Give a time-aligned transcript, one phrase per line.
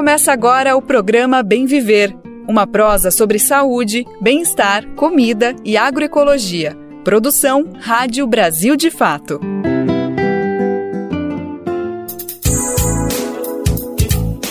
[0.00, 2.16] Começa agora o programa Bem Viver,
[2.48, 6.74] uma prosa sobre saúde, bem-estar, comida e agroecologia.
[7.04, 9.38] Produção Rádio Brasil de Fato.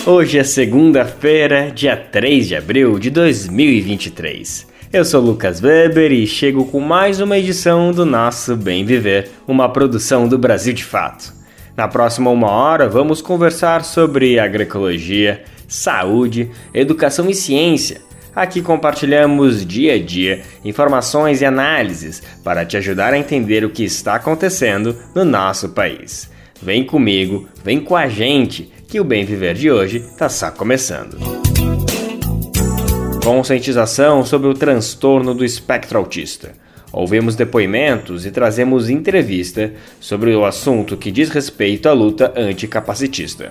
[0.06, 4.68] Hoje é segunda-feira, dia 3 de abril de 2023.
[4.92, 9.68] Eu sou Lucas Weber e chego com mais uma edição do nosso Bem Viver, uma
[9.68, 11.39] produção do Brasil de Fato.
[11.76, 18.00] Na próxima uma hora vamos conversar sobre agroecologia, saúde, educação e ciência.
[18.34, 23.84] Aqui compartilhamos dia a dia informações e análises para te ajudar a entender o que
[23.84, 26.30] está acontecendo no nosso país.
[26.62, 31.40] Vem comigo, vem com a gente, que o Bem Viver de hoje está só começando
[33.20, 36.52] conscientização sobre o transtorno do espectro autista.
[36.92, 43.50] Ouvimos depoimentos e trazemos entrevista sobre o assunto que diz respeito à luta anticapacitista.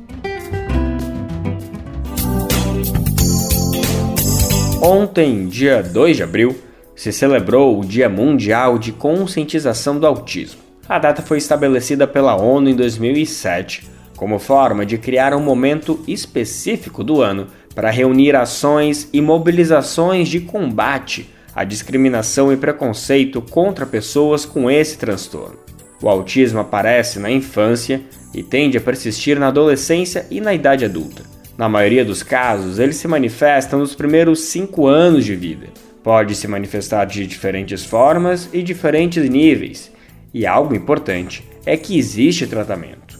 [4.80, 6.56] Ontem, dia 2 de abril,
[6.94, 10.60] se celebrou o Dia Mundial de Conscientização do Autismo.
[10.88, 17.04] A data foi estabelecida pela ONU em 2007 como forma de criar um momento específico
[17.04, 24.44] do ano para reunir ações e mobilizações de combate a discriminação e preconceito contra pessoas
[24.44, 25.58] com esse transtorno.
[26.02, 28.00] O autismo aparece na infância
[28.34, 31.37] e tende a persistir na adolescência e na idade adulta.
[31.58, 35.66] Na maioria dos casos, ele se manifesta nos primeiros 5 anos de vida.
[36.04, 39.90] Pode se manifestar de diferentes formas e diferentes níveis,
[40.32, 43.18] e algo importante é que existe tratamento.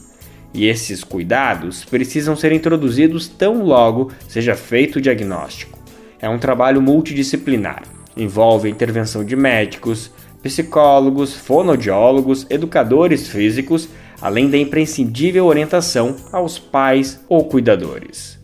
[0.55, 5.77] E esses cuidados precisam ser introduzidos tão logo seja feito o diagnóstico.
[6.21, 7.83] É um trabalho multidisciplinar
[8.19, 10.11] Envolve a intervenção de médicos,
[10.43, 13.89] psicólogos, fonoaudiólogos, educadores físicos,
[14.21, 18.39] além da imprescindível orientação aos pais ou cuidadores.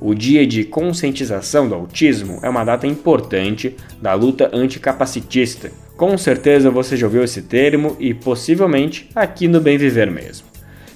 [0.00, 5.70] O Dia de Conscientização do Autismo é uma data importante da luta anticapacitista.
[5.96, 10.46] Com certeza você já ouviu esse termo e possivelmente aqui no Bem Viver mesmo.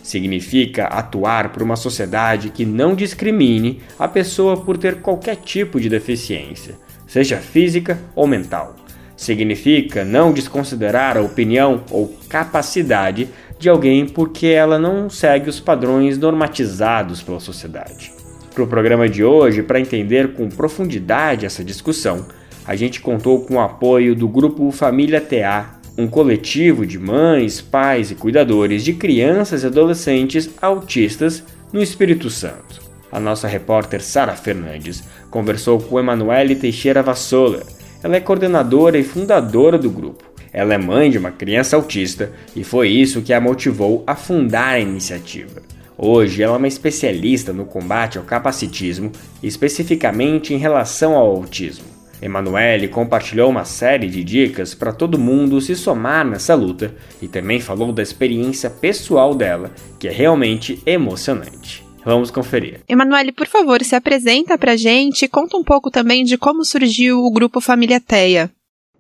[0.03, 5.89] Significa atuar por uma sociedade que não discrimine a pessoa por ter qualquer tipo de
[5.89, 6.75] deficiência
[7.09, 8.77] seja física ou mental.
[9.17, 13.29] Significa não desconsiderar a opinião ou capacidade
[13.59, 18.13] de alguém porque ela não segue os padrões normatizados pela sociedade.
[18.55, 22.27] Para o programa de hoje, para entender com profundidade essa discussão,
[22.67, 28.11] a gente contou com o apoio do grupo Família TA, um coletivo de mães, pais
[28.11, 32.81] e cuidadores de crianças e adolescentes autistas no Espírito Santo.
[33.11, 37.63] A nossa repórter Sara Fernandes conversou com Emanuele Teixeira Vassola.
[38.03, 40.28] Ela é coordenadora e fundadora do grupo.
[40.53, 44.75] Ela é mãe de uma criança autista e foi isso que a motivou a fundar
[44.75, 45.63] a iniciativa.
[45.97, 49.11] Hoje ela é uma especialista no combate ao capacitismo,
[49.43, 51.85] especificamente em relação ao autismo.
[52.21, 57.61] Emanuele compartilhou uma série de dicas para todo mundo se somar nessa luta e também
[57.61, 61.85] falou da experiência pessoal dela, que é realmente emocionante.
[62.05, 62.81] Vamos conferir.
[62.89, 67.19] Emanuele, por favor, se apresenta pra gente e conta um pouco também de como surgiu
[67.19, 68.51] o grupo Família Teia.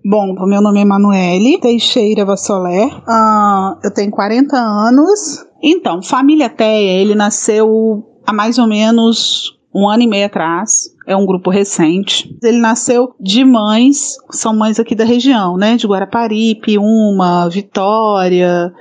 [0.04, 5.44] Bom, meu nome é Emanuele Teixeira Vassoler, uh, eu tenho 40 anos.
[5.62, 10.94] Então, Família Teia, ele nasceu há mais ou menos um ano e meio atrás.
[11.06, 12.36] É um grupo recente.
[12.42, 15.76] Ele nasceu de mães, são mães aqui da região, né?
[15.76, 18.72] De Guarapari, Piúma, Vitória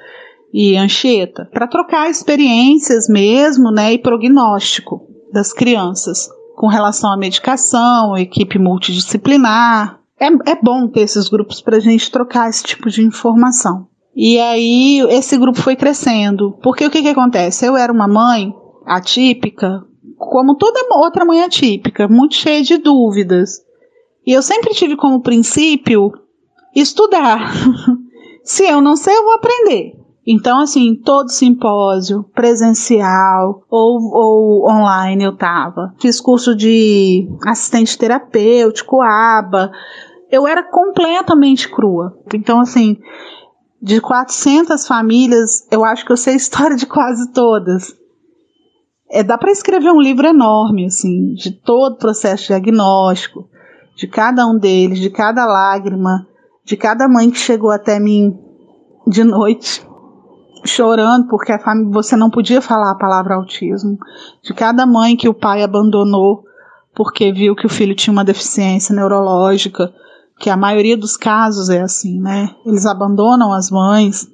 [0.53, 3.93] e Anchieta, para trocar experiências mesmo, né?
[3.93, 5.01] E prognóstico
[5.33, 9.96] das crianças com relação à medicação, equipe multidisciplinar.
[10.19, 13.87] É, é bom ter esses grupos para a gente trocar esse tipo de informação.
[14.15, 16.57] E aí esse grupo foi crescendo.
[16.63, 17.65] Porque o que, que acontece?
[17.65, 18.51] Eu era uma mãe
[18.85, 19.83] atípica,
[20.17, 23.61] como toda outra mãe atípica, muito cheia de dúvidas.
[24.25, 26.11] E eu sempre tive como princípio
[26.75, 27.53] estudar.
[28.43, 29.93] Se eu não sei, eu vou aprender.
[30.29, 35.93] Então, assim, todo simpósio, presencial ou, ou online eu tava.
[36.01, 39.71] Fiz curso de assistente terapêutico, aba.
[40.31, 42.17] Eu era completamente crua.
[42.33, 42.97] Então, assim,
[43.81, 47.95] de 400 famílias, eu acho que eu sei a história de quase todas.
[49.09, 53.47] É, dá para escrever um livro enorme, assim, de todo o processo diagnóstico,
[53.95, 56.27] de cada um deles, de cada lágrima,
[56.65, 58.37] de cada mãe que chegou até mim
[59.07, 59.87] de noite
[60.65, 63.97] chorando porque a família, você não podia falar a palavra autismo,
[64.43, 66.43] de cada mãe que o pai abandonou
[66.93, 69.93] porque viu que o filho tinha uma deficiência neurológica,
[70.39, 72.49] que a maioria dos casos é assim, né?
[72.65, 74.27] Eles abandonam as mães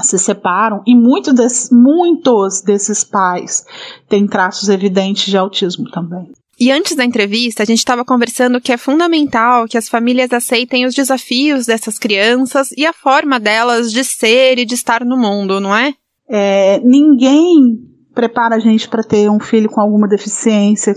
[0.00, 3.64] se separam e muitos desses, muitos desses pais
[4.08, 6.30] têm traços evidentes de autismo também.
[6.58, 10.86] E antes da entrevista, a gente estava conversando que é fundamental que as famílias aceitem
[10.86, 15.60] os desafios dessas crianças e a forma delas de ser e de estar no mundo,
[15.60, 15.92] não é?
[16.28, 17.78] é ninguém
[18.14, 20.94] prepara a gente para ter um filho com alguma deficiência,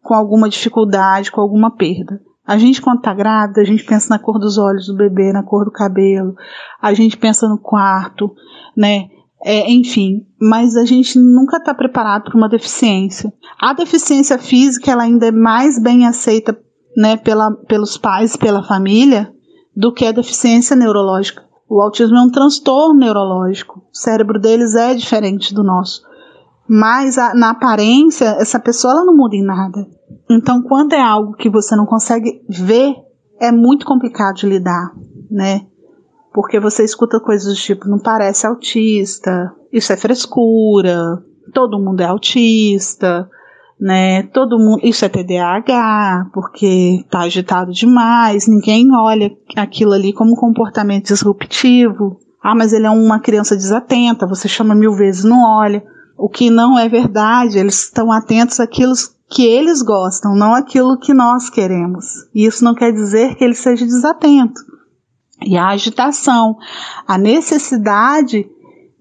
[0.00, 2.20] com alguma dificuldade, com alguma perda.
[2.46, 5.42] A gente, quando tá grávida, a gente pensa na cor dos olhos do bebê, na
[5.42, 6.34] cor do cabelo,
[6.80, 8.34] a gente pensa no quarto,
[8.76, 9.08] né?
[9.44, 13.32] É, enfim, mas a gente nunca está preparado para uma deficiência.
[13.60, 16.56] A deficiência física ela ainda é mais bem aceita
[16.96, 19.32] né, pela, pelos pais, pela família,
[19.74, 21.42] do que a deficiência neurológica.
[21.68, 23.80] O autismo é um transtorno neurológico.
[23.80, 26.02] O cérebro deles é diferente do nosso.
[26.74, 29.86] Mas a, na aparência, essa pessoa ela não muda em nada.
[30.30, 32.94] Então, quando é algo que você não consegue ver,
[33.38, 34.90] é muito complicado de lidar,
[35.30, 35.66] né?
[36.32, 41.22] Porque você escuta coisas do tipo, não parece autista, isso é frescura,
[41.52, 43.28] todo mundo é autista,
[43.78, 44.22] né?
[44.32, 51.08] Todo mundo, isso é TDAH, porque tá agitado demais, ninguém olha aquilo ali como comportamento
[51.08, 52.18] disruptivo.
[52.42, 55.84] Ah, mas ele é uma criança desatenta, você chama mil vezes, não olha.
[56.22, 58.92] O que não é verdade, eles estão atentos àquilo
[59.28, 62.04] que eles gostam, não aquilo que nós queremos.
[62.32, 64.60] E isso não quer dizer que ele seja desatento.
[65.44, 66.56] E a agitação,
[67.08, 68.48] a necessidade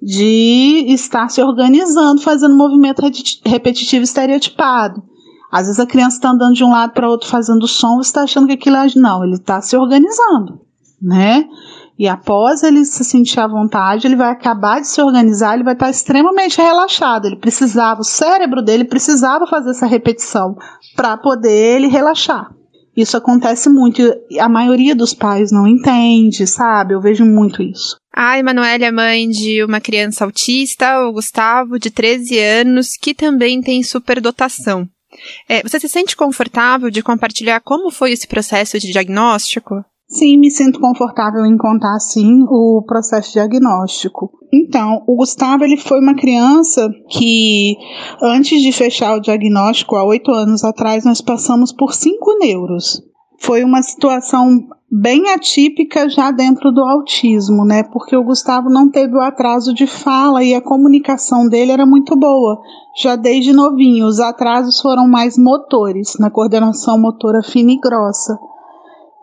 [0.01, 3.03] de estar se organizando, fazendo movimento
[3.45, 5.03] repetitivo estereotipado.
[5.51, 8.23] Às vezes a criança está andando de um lado para outro fazendo som, você está
[8.23, 8.87] achando que aquilo é.
[8.95, 10.59] Não, ele está se organizando,
[10.99, 11.47] né?
[12.01, 15.73] E após ele se sentir à vontade, ele vai acabar de se organizar, ele vai
[15.73, 17.27] estar extremamente relaxado.
[17.27, 20.57] Ele precisava, o cérebro dele precisava fazer essa repetição
[20.95, 22.49] para poder ele relaxar.
[22.97, 24.01] Isso acontece muito.
[24.39, 26.95] A maioria dos pais não entende, sabe?
[26.95, 27.97] Eu vejo muito isso.
[28.11, 33.61] A Emanuele é mãe de uma criança autista, o Gustavo, de 13 anos, que também
[33.61, 34.89] tem superdotação.
[35.47, 39.85] É, você se sente confortável de compartilhar como foi esse processo de diagnóstico?
[40.11, 44.29] Sim, me sinto confortável em contar sim o processo diagnóstico.
[44.53, 47.77] Então, o Gustavo ele foi uma criança que
[48.21, 53.01] antes de fechar o diagnóstico há oito anos atrás nós passamos por cinco neuros.
[53.39, 54.59] Foi uma situação
[54.91, 57.81] bem atípica já dentro do autismo, né?
[57.81, 62.17] Porque o Gustavo não teve o atraso de fala e a comunicação dele era muito
[62.17, 62.59] boa,
[63.01, 64.05] já desde novinho.
[64.07, 68.37] Os atrasos foram mais motores, na coordenação motora fina e grossa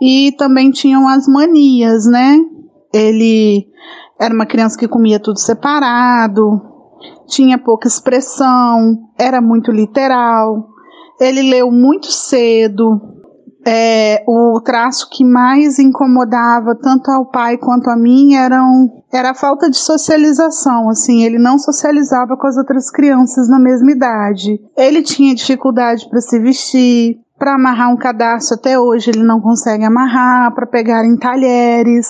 [0.01, 2.39] e também tinham as manias, né?
[2.93, 3.67] Ele
[4.19, 6.61] era uma criança que comia tudo separado,
[7.27, 10.69] tinha pouca expressão, era muito literal.
[11.21, 13.17] Ele leu muito cedo.
[13.67, 19.35] É, o traço que mais incomodava tanto ao pai quanto a mim eram, era a
[19.35, 20.89] falta de socialização.
[20.89, 24.59] Assim, ele não socializava com as outras crianças na mesma idade.
[24.77, 29.85] Ele tinha dificuldade para se vestir, para amarrar um cadastro até hoje ele não consegue
[29.85, 32.07] amarrar, para pegar em talheres,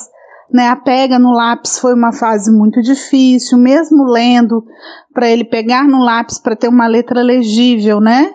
[0.52, 0.68] né?
[0.68, 4.64] A pega no lápis foi uma fase muito difícil, mesmo lendo
[5.12, 8.32] para ele pegar no lápis para ter uma letra legível, né?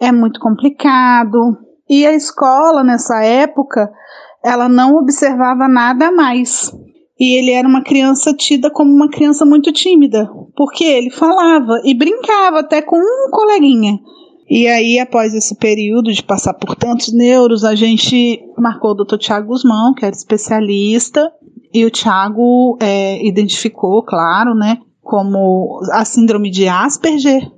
[0.00, 1.38] É muito complicado.
[1.88, 3.90] E a escola nessa época,
[4.42, 6.72] ela não observava nada mais.
[7.20, 11.94] E ele era uma criança tida como uma criança muito tímida, porque ele falava e
[11.94, 13.92] brincava até com um coleguinha.
[14.54, 19.16] E aí, após esse período de passar por tantos neuros, a gente marcou o Dr.
[19.16, 21.32] Tiago Guzmão, que era especialista,
[21.72, 27.50] e o Tiago é, identificou, claro, né, como a síndrome de Asperger,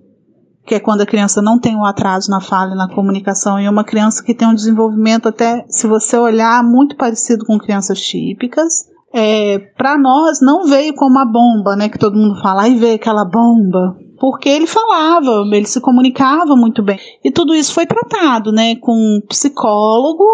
[0.65, 3.69] que é quando a criança não tem um atraso na fala e na comunicação, e
[3.69, 8.85] uma criança que tem um desenvolvimento até, se você olhar, muito parecido com crianças típicas.
[9.13, 12.95] É, para nós não veio como a bomba, né, que todo mundo fala, aí veio
[12.95, 16.99] aquela bomba, porque ele falava, ele se comunicava muito bem.
[17.23, 20.25] E tudo isso foi tratado, né, com um psicólogo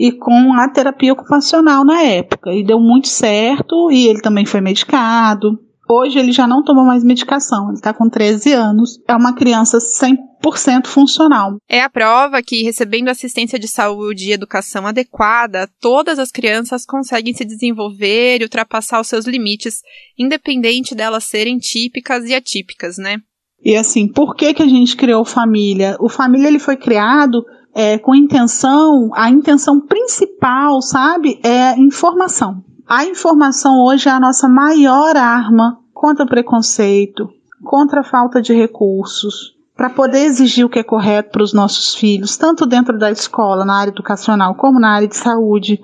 [0.00, 2.54] e com a terapia ocupacional na época.
[2.54, 5.58] E deu muito certo, e ele também foi medicado.
[5.90, 9.78] Hoje ele já não toma mais medicação, ele está com 13 anos, é uma criança
[9.78, 11.56] 100% funcional.
[11.66, 17.32] É a prova que, recebendo assistência de saúde e educação adequada, todas as crianças conseguem
[17.32, 19.80] se desenvolver e ultrapassar os seus limites,
[20.18, 23.16] independente delas serem típicas e atípicas, né?
[23.64, 25.96] E assim, por que, que a gente criou família?
[25.98, 27.42] O família ele foi criado
[27.74, 32.62] é, com intenção, a intenção principal, sabe, é informação.
[32.88, 37.28] A informação hoje é a nossa maior arma contra o preconceito,
[37.62, 41.94] contra a falta de recursos, para poder exigir o que é correto para os nossos
[41.94, 45.78] filhos, tanto dentro da escola, na área educacional, como na área de saúde,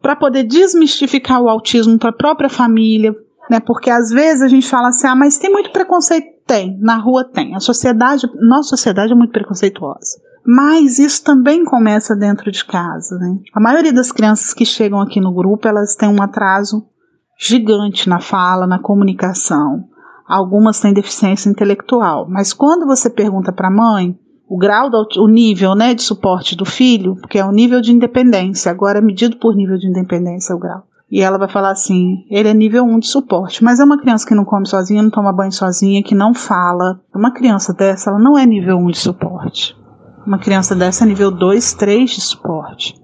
[0.00, 3.12] para poder desmistificar o autismo para a própria família,
[3.50, 3.58] né?
[3.58, 6.34] Porque às vezes a gente fala assim, ah, mas tem muito preconceito.
[6.46, 7.56] Tem, na rua tem.
[7.56, 10.20] A sociedade, nossa sociedade é muito preconceituosa.
[10.46, 13.38] Mas isso também começa dentro de casa, né?
[13.54, 16.86] A maioria das crianças que chegam aqui no grupo, elas têm um atraso
[17.38, 19.84] gigante na fala, na comunicação.
[20.26, 25.28] Algumas têm deficiência intelectual, mas quando você pergunta para a mãe o grau, do, o
[25.28, 29.36] nível né, de suporte do filho, porque é o nível de independência, agora é medido
[29.38, 30.84] por nível de independência o grau.
[31.10, 34.26] E ela vai falar assim: ele é nível 1 de suporte, mas é uma criança
[34.26, 37.00] que não come sozinha, não toma banho sozinha, que não fala.
[37.14, 39.76] Uma criança dessa, ela não é nível 1 de suporte.
[40.26, 42.94] Uma criança dessa é nível 2, 3 de suporte.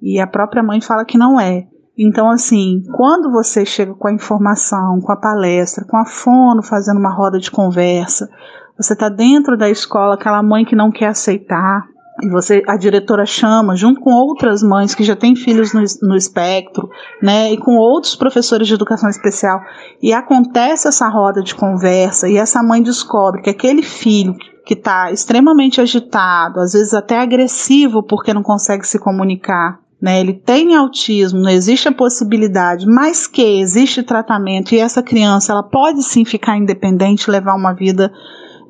[0.00, 1.64] E a própria mãe fala que não é.
[1.98, 6.98] Então, assim, quando você chega com a informação, com a palestra, com a fono fazendo
[6.98, 8.28] uma roda de conversa,
[8.76, 11.82] você está dentro da escola, aquela mãe que não quer aceitar,
[12.22, 16.16] e você, a diretora chama, junto com outras mães que já têm filhos no, no
[16.16, 16.88] espectro,
[17.20, 19.60] né, e com outros professores de educação especial,
[20.00, 25.10] e acontece essa roda de conversa, e essa mãe descobre que aquele filho que está
[25.10, 30.20] extremamente agitado, às vezes até agressivo porque não consegue se comunicar, né?
[30.20, 35.62] Ele tem autismo, não existe a possibilidade, mas que existe tratamento e essa criança ela
[35.62, 38.12] pode sim ficar independente, levar uma vida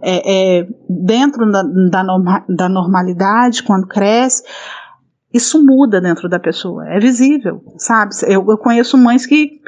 [0.02, 4.42] é, é, dentro da, da, norma, da normalidade quando cresce.
[5.32, 8.14] Isso muda dentro da pessoa, é visível, sabe?
[8.26, 9.62] Eu, eu conheço mães que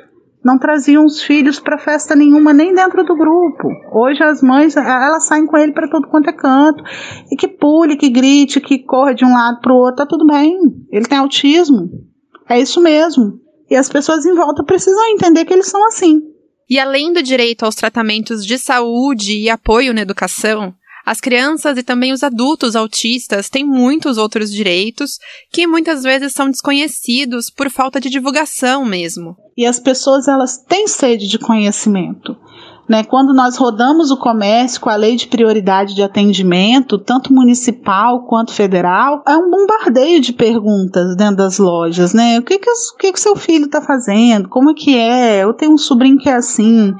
[0.45, 3.69] não traziam os filhos para festa nenhuma, nem dentro do grupo.
[3.93, 6.85] Hoje as mães, elas saem com ele para todo quanto é canto.
[7.33, 10.27] E que pule, que grite, que corra de um lado para o outro, tá tudo
[10.27, 10.59] bem.
[10.91, 11.89] Ele tem autismo.
[12.49, 13.41] É isso mesmo.
[13.71, 16.21] E as pessoas em volta precisam entender que eles são assim.
[16.69, 21.83] E além do direito aos tratamentos de saúde e apoio na educação, as crianças e
[21.83, 25.19] também os adultos autistas têm muitos outros direitos
[25.53, 29.37] que muitas vezes são desconhecidos por falta de divulgação mesmo.
[29.57, 32.37] E as pessoas elas têm sede de conhecimento.
[32.89, 38.25] Né, quando nós rodamos o comércio com a lei de prioridade de atendimento, tanto municipal
[38.27, 42.39] quanto federal, é um bombardeio de perguntas dentro das lojas, né?
[42.39, 44.49] O que que, o que, que seu filho está fazendo?
[44.49, 45.43] Como é que é?
[45.43, 46.95] Eu tenho um sobrinho que é assim.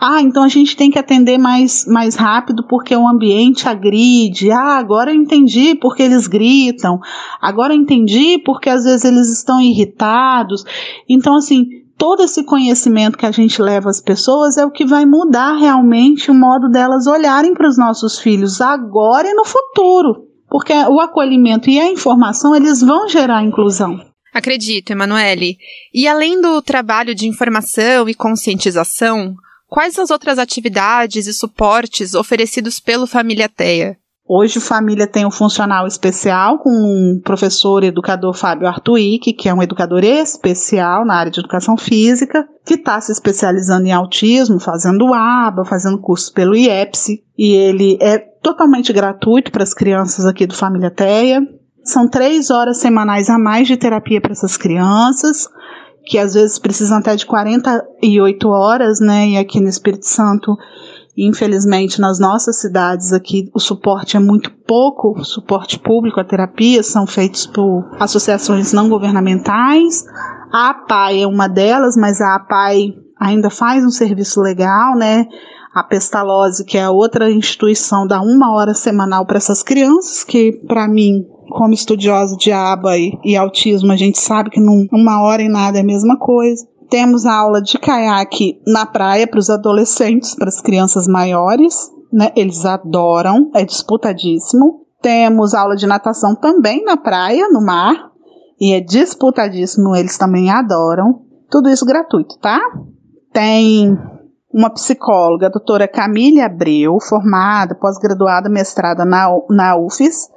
[0.00, 4.50] Ah, então a gente tem que atender mais, mais rápido porque o ambiente agride.
[4.50, 7.00] Ah, agora eu entendi porque eles gritam.
[7.40, 10.64] Agora eu entendi porque às vezes eles estão irritados.
[11.08, 15.04] Então, assim, todo esse conhecimento que a gente leva às pessoas é o que vai
[15.04, 20.26] mudar realmente o modo delas olharem para os nossos filhos agora e no futuro.
[20.48, 23.98] Porque o acolhimento e a informação, eles vão gerar inclusão.
[24.32, 25.56] Acredito, Emanuele.
[25.92, 29.36] E além do trabalho de informação e conscientização,
[29.74, 33.98] Quais as outras atividades e suportes oferecidos pelo Família Teia?
[34.26, 39.62] Hoje, Família tem um funcional especial com o professor educador Fábio Artuic, que é um
[39.62, 45.66] educador especial na área de educação física, que está se especializando em autismo, fazendo ABA,
[45.66, 50.90] fazendo curso pelo IEPSE, e ele é totalmente gratuito para as crianças aqui do Família
[50.90, 51.42] Teia.
[51.82, 55.46] São três horas semanais a mais de terapia para essas crianças
[56.06, 59.28] que às vezes precisam até de 48 horas, né?
[59.30, 60.56] E aqui no Espírito Santo,
[61.16, 66.82] infelizmente, nas nossas cidades aqui, o suporte é muito pouco, o suporte público, a terapia
[66.82, 70.04] são feitos por associações não governamentais.
[70.52, 75.26] A APAI é uma delas, mas a APAI ainda faz um serviço legal, né?
[75.74, 80.86] A Pestalozzi, que é outra instituição, dá uma hora semanal para essas crianças, que para
[80.86, 85.42] mim como estudiosa de aba e, e autismo, a gente sabe que num, uma hora
[85.42, 86.66] e nada é a mesma coisa.
[86.90, 92.30] Temos a aula de caiaque na praia para os adolescentes, para as crianças maiores, né?
[92.36, 94.86] Eles adoram, é disputadíssimo.
[95.02, 98.10] Temos aula de natação também na praia, no mar,
[98.60, 101.22] e é disputadíssimo, eles também adoram.
[101.50, 102.60] Tudo isso gratuito, tá?
[103.32, 103.98] Tem
[104.52, 110.28] uma psicóloga, a doutora Camille Abreu, formada, pós-graduada, mestrada na, na UFES,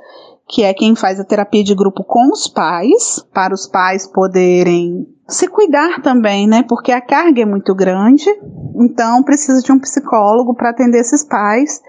[0.48, 5.06] que é quem faz a terapia de grupo com os pais, para os pais poderem
[5.28, 6.64] se cuidar também, né?
[6.64, 8.30] Porque a carga é muito grande,
[8.76, 11.82] então precisa de um psicólogo para atender esses pais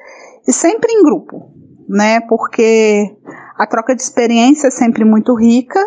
[0.46, 1.50] e sempre em grupo,
[1.88, 2.20] né?
[2.22, 3.16] Porque
[3.56, 5.78] a troca de experiência é sempre muito rica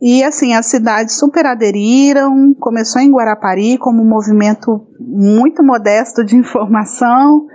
[0.00, 2.54] e assim as cidades super aderiram.
[2.60, 7.46] Começou em Guarapari como um movimento muito modesto de informação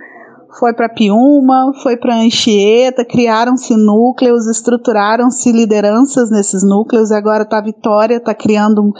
[0.58, 8.20] foi para Piuma, foi para Anchieta, criaram-se núcleos, estruturaram-se lideranças nesses núcleos, agora tá Vitória,
[8.20, 8.92] tá criando um,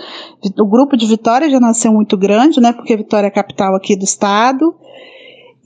[0.63, 3.97] o grupo de Vitória já nasceu muito grande, né, porque Vitória é a capital aqui
[3.97, 4.75] do estado,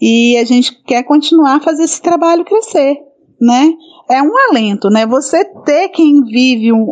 [0.00, 2.96] e a gente quer continuar a fazer esse trabalho crescer,
[3.40, 3.72] né,
[4.08, 6.86] é um alento, né, você ter quem vive um,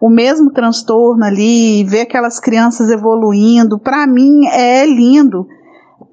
[0.00, 5.46] o mesmo transtorno ali, ver aquelas crianças evoluindo, para mim é lindo,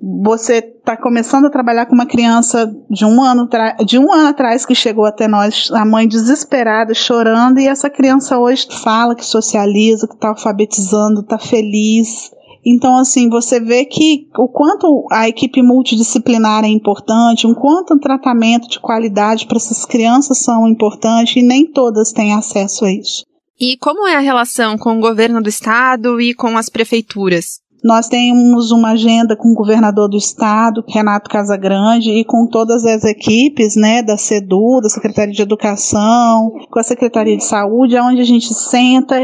[0.02, 3.50] você está começando a trabalhar com uma criança de um ano
[3.86, 8.38] de um ano atrás que chegou até nós, a mãe desesperada, chorando, e essa criança
[8.38, 12.32] hoje fala que socializa, que está alfabetizando, está feliz.
[12.66, 18.00] Então, assim, você vê que o quanto a equipe multidisciplinar é importante, o quanto o
[18.00, 23.26] tratamento de qualidade para essas crianças são importantes e nem todas têm acesso a isso.
[23.60, 27.62] E como é a relação com o governo do estado e com as prefeituras?
[27.88, 33.06] Nós temos uma agenda com o governador do estado, Renato Casagrande, e com todas as
[33.06, 38.26] equipes, né, da SEDU, da Secretaria de Educação, com a Secretaria de Saúde, onde a
[38.26, 39.16] gente senta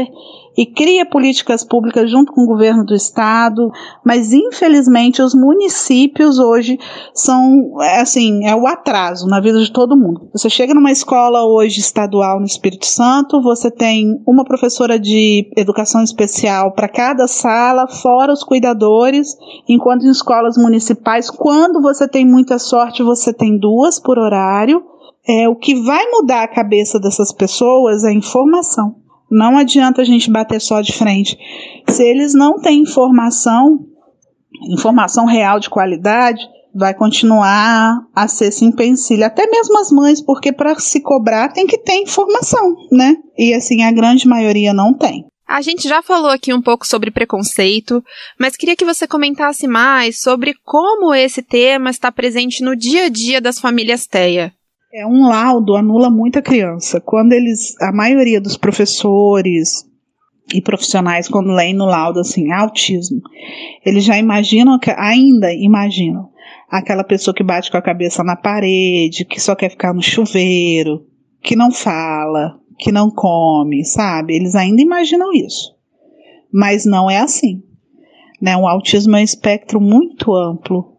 [0.56, 3.70] e cria políticas públicas junto com o governo do estado,
[4.04, 6.78] mas infelizmente os municípios hoje
[7.12, 10.28] são, é, assim, é o atraso na vida de todo mundo.
[10.32, 16.02] Você chega numa escola hoje estadual no Espírito Santo, você tem uma professora de educação
[16.02, 19.36] especial para cada sala, fora os cuidadores,
[19.68, 24.82] enquanto em escolas municipais, quando você tem muita sorte, você tem duas por horário.
[25.26, 29.03] É, o que vai mudar a cabeça dessas pessoas é a informação.
[29.34, 31.36] Não adianta a gente bater só de frente.
[31.88, 33.80] Se eles não têm informação,
[34.70, 36.40] informação real de qualidade,
[36.72, 39.26] vai continuar a ser sem empecilho.
[39.26, 43.16] Até mesmo as mães, porque para se cobrar tem que ter informação, né?
[43.36, 45.26] E assim, a grande maioria não tem.
[45.48, 48.04] A gente já falou aqui um pouco sobre preconceito,
[48.38, 53.08] mas queria que você comentasse mais sobre como esse tema está presente no dia a
[53.08, 54.52] dia das famílias TEA.
[54.96, 57.00] É, um laudo anula muita criança.
[57.00, 59.84] Quando eles, a maioria dos professores
[60.54, 63.20] e profissionais, quando leem no laudo assim, autismo,
[63.84, 66.30] eles já imaginam, que, ainda imaginam,
[66.70, 71.04] aquela pessoa que bate com a cabeça na parede, que só quer ficar no chuveiro,
[71.42, 74.36] que não fala, que não come, sabe?
[74.36, 75.74] Eles ainda imaginam isso.
[76.52, 77.64] Mas não é assim.
[78.40, 78.56] Né?
[78.56, 80.93] O autismo é um espectro muito amplo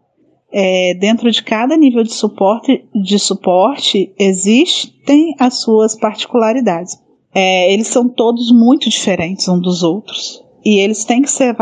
[0.52, 6.98] é, dentro de cada nível de suporte, de suporte existem as suas particularidades.
[7.34, 11.54] É, eles são todos muito diferentes uns dos outros e eles têm que ser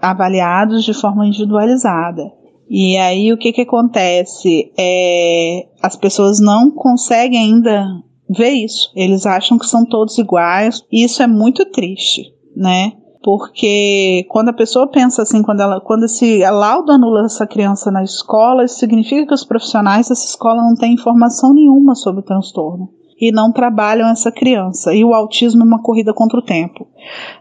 [0.00, 2.32] avaliados de forma individualizada.
[2.68, 4.72] E aí o que, que acontece?
[4.78, 7.86] É, as pessoas não conseguem ainda
[8.28, 8.90] ver isso.
[8.94, 12.22] Eles acham que são todos iguais e isso é muito triste,
[12.56, 12.92] né?
[13.22, 18.02] Porque quando a pessoa pensa assim, quando ela, quando esse laudo anula essa criança na
[18.02, 22.90] escola, isso significa que os profissionais dessa escola não têm informação nenhuma sobre o transtorno
[23.20, 24.94] e não trabalham essa criança.
[24.94, 26.86] E o autismo é uma corrida contra o tempo.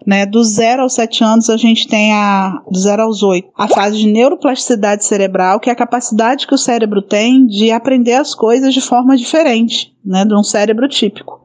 [0.05, 0.25] Né?
[0.25, 2.61] Do zero aos sete anos, a gente tem a.
[2.69, 6.57] Do zero aos oito, a fase de neuroplasticidade cerebral, que é a capacidade que o
[6.57, 10.25] cérebro tem de aprender as coisas de forma diferente, né?
[10.25, 11.39] De um cérebro típico.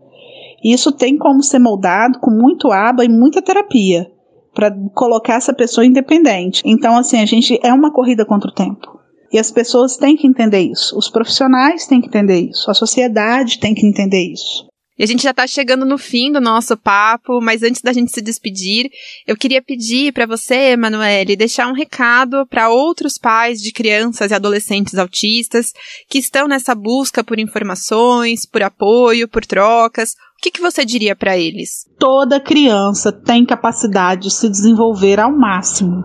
[0.64, 4.10] Isso tem como ser moldado com muito aba e muita terapia
[4.54, 6.62] para colocar essa pessoa independente.
[6.64, 9.00] Então, assim, a gente é uma corrida contra o tempo.
[9.32, 10.96] E as pessoas têm que entender isso.
[10.96, 12.70] Os profissionais têm que entender isso.
[12.70, 14.70] A sociedade tem que entender isso.
[14.98, 18.12] E a gente já está chegando no fim do nosso papo, mas antes da gente
[18.12, 18.90] se despedir,
[19.26, 24.34] eu queria pedir para você, Emanuele, deixar um recado para outros pais de crianças e
[24.34, 25.72] adolescentes autistas
[26.08, 30.14] que estão nessa busca por informações, por apoio, por trocas.
[30.42, 31.86] Que, que você diria para eles?
[32.00, 36.02] Toda criança tem capacidade de se desenvolver ao máximo.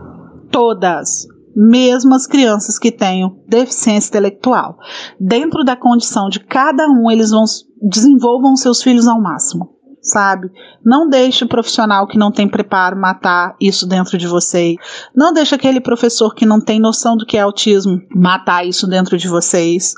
[0.52, 1.26] Todas
[1.60, 4.78] mesmo as crianças que tenham deficiência intelectual.
[5.20, 7.46] Dentro da condição de cada um, eles vão
[7.82, 9.72] desenvolvam seus filhos ao máximo,
[10.04, 10.52] sabe?
[10.86, 14.76] Não deixe o profissional que não tem preparo matar isso dentro de vocês.
[15.16, 19.18] Não deixe aquele professor que não tem noção do que é autismo matar isso dentro
[19.18, 19.96] de vocês.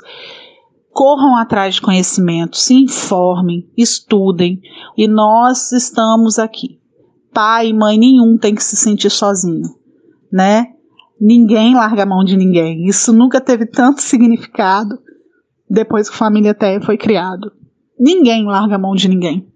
[0.92, 4.60] Corram atrás de conhecimento, se informem, estudem
[4.96, 6.80] e nós estamos aqui.
[7.32, 9.68] Pai e mãe nenhum tem que se sentir sozinho,
[10.32, 10.66] né?
[11.20, 12.86] Ninguém larga a mão de ninguém.
[12.86, 14.98] Isso nunca teve tanto significado
[15.68, 17.52] depois que a Família Teia foi criado.
[17.98, 19.46] Ninguém larga a mão de ninguém.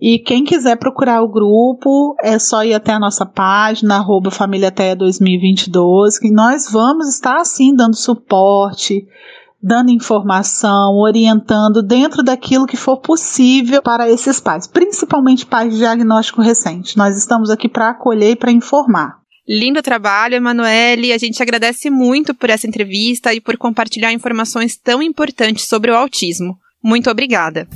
[0.00, 4.70] E quem quiser procurar o grupo, é só ir até a nossa página, arroba Família
[4.70, 9.06] Teia 2022, que nós vamos estar assim dando suporte,
[9.64, 16.42] dando informação, orientando dentro daquilo que for possível para esses pais, principalmente pais de diagnóstico
[16.42, 16.98] recente.
[16.98, 19.16] Nós estamos aqui para acolher e para informar.
[19.48, 21.12] Lindo trabalho, Emanuele.
[21.12, 25.96] A gente agradece muito por essa entrevista e por compartilhar informações tão importantes sobre o
[25.96, 26.58] autismo.
[26.82, 27.66] Muito obrigada.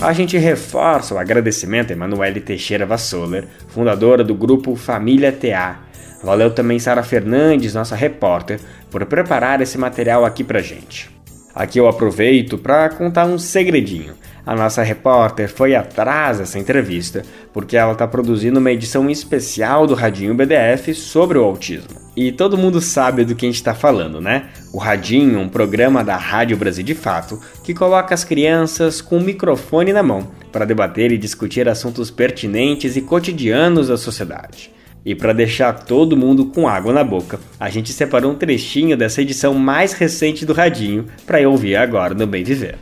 [0.00, 5.85] A gente reforça o agradecimento a Emanuele Teixeira Vassoler, fundadora do grupo Família TA.
[6.22, 11.10] Valeu também Sara Fernandes, nossa repórter, por preparar esse material aqui pra gente.
[11.54, 14.14] Aqui eu aproveito para contar um segredinho.
[14.44, 19.94] A nossa repórter foi atrás dessa entrevista porque ela está produzindo uma edição especial do
[19.94, 22.06] Radinho BDF sobre o autismo.
[22.16, 24.50] E todo mundo sabe do que a gente está falando, né?
[24.72, 29.22] O Radinho, um programa da Rádio Brasil de Fato, que coloca as crianças com o
[29.22, 34.75] microfone na mão para debater e discutir assuntos pertinentes e cotidianos da sociedade.
[35.06, 39.22] E para deixar todo mundo com água na boca, a gente separou um trechinho dessa
[39.22, 42.76] edição mais recente do Radinho para eu ouvir agora no Bem Viver.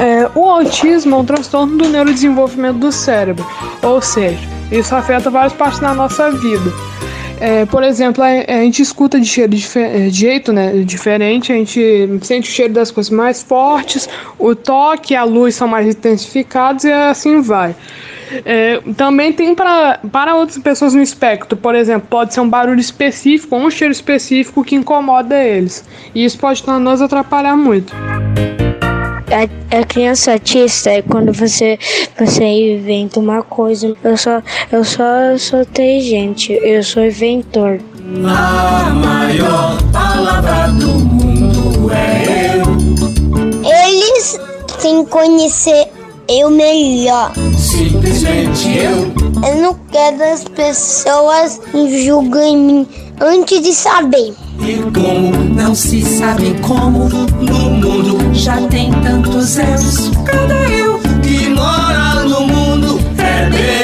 [0.00, 3.46] É, o autismo é um transtorno do neurodesenvolvimento do cérebro,
[3.84, 4.40] ou seja,
[4.72, 6.72] isso afeta várias partes da nossa vida.
[7.40, 12.08] É, por exemplo, a, a, gente escuta de cheiro de jeito né, diferente, a gente
[12.22, 16.84] sente o cheiro das coisas mais fortes, o toque e a luz são mais intensificados
[16.84, 17.74] e assim vai.
[18.44, 22.80] É, também tem pra, para outras pessoas no espectro, por exemplo, pode ser um barulho
[22.80, 25.84] específico ou um cheiro específico que incomoda eles.
[26.14, 27.94] E isso pode nos atrapalhar muito
[29.30, 31.78] a, a criança autista é quando você,
[32.18, 33.94] você inventa uma coisa.
[34.02, 37.80] Eu só, eu só sou inteligente, eu sou inventor.
[38.24, 42.66] A maior palavra do mundo é eu.
[43.88, 44.38] Eles
[44.80, 45.88] têm que conhecer
[46.28, 47.32] eu melhor.
[47.56, 49.12] Simplesmente eu.
[49.48, 52.88] Eu não quero as pessoas julgarem mim
[53.20, 54.34] antes de saber.
[54.60, 57.08] E como não se sabe como.
[57.08, 60.10] No mundo já tem tantos eus.
[60.24, 63.75] Cada eu que mora no mundo é dentro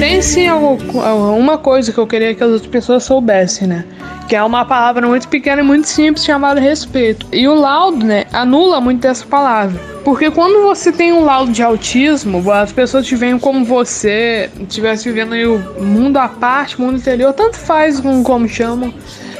[0.00, 3.84] Tem sim uma coisa que eu queria que as outras pessoas soubessem, né?
[4.28, 7.26] Que é uma palavra muito pequena e muito simples chamada respeito.
[7.32, 9.80] E o laudo, né, anula muito dessa palavra.
[10.04, 15.10] Porque quando você tem um laudo de autismo, as pessoas te veem como você estivesse
[15.10, 15.32] vivendo
[15.78, 18.92] o mundo à parte, mundo interior, tanto faz como chamam.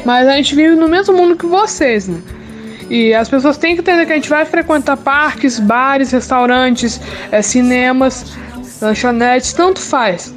[0.05, 2.21] Mas a gente vive no mesmo mundo que vocês, né?
[2.89, 7.01] E as pessoas têm que entender que a gente vai frequentar parques, bares, restaurantes,
[7.33, 8.37] é, cinemas,
[8.81, 10.33] lanchonetes, tanto faz.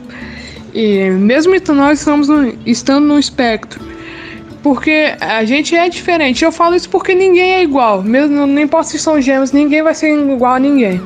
[0.74, 3.80] E mesmo nós estamos no, estando no espectro,
[4.62, 6.46] porque a gente é diferente.
[6.46, 8.04] Eu falo isso porque ninguém é igual.
[8.04, 11.02] Mesmo nem posso são gêmeos, ninguém vai ser igual a ninguém.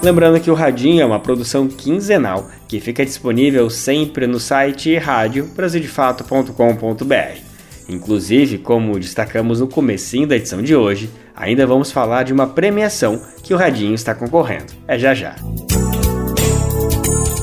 [0.00, 7.47] Lembrando que o Radinho é uma produção quinzenal que fica disponível sempre no site radiobrasildefato.com.br.
[7.88, 13.22] Inclusive, como destacamos no comecinho da edição de hoje, ainda vamos falar de uma premiação
[13.42, 14.74] que o Radinho está concorrendo.
[14.86, 15.34] É já já.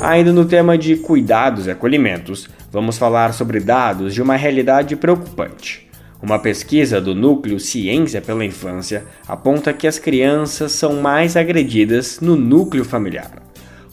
[0.02, 5.90] Ainda no tema de cuidados e acolhimentos, vamos falar sobre dados de uma realidade preocupante.
[6.22, 12.36] Uma pesquisa do Núcleo Ciência pela Infância aponta que as crianças são mais agredidas no
[12.36, 13.44] núcleo familiar.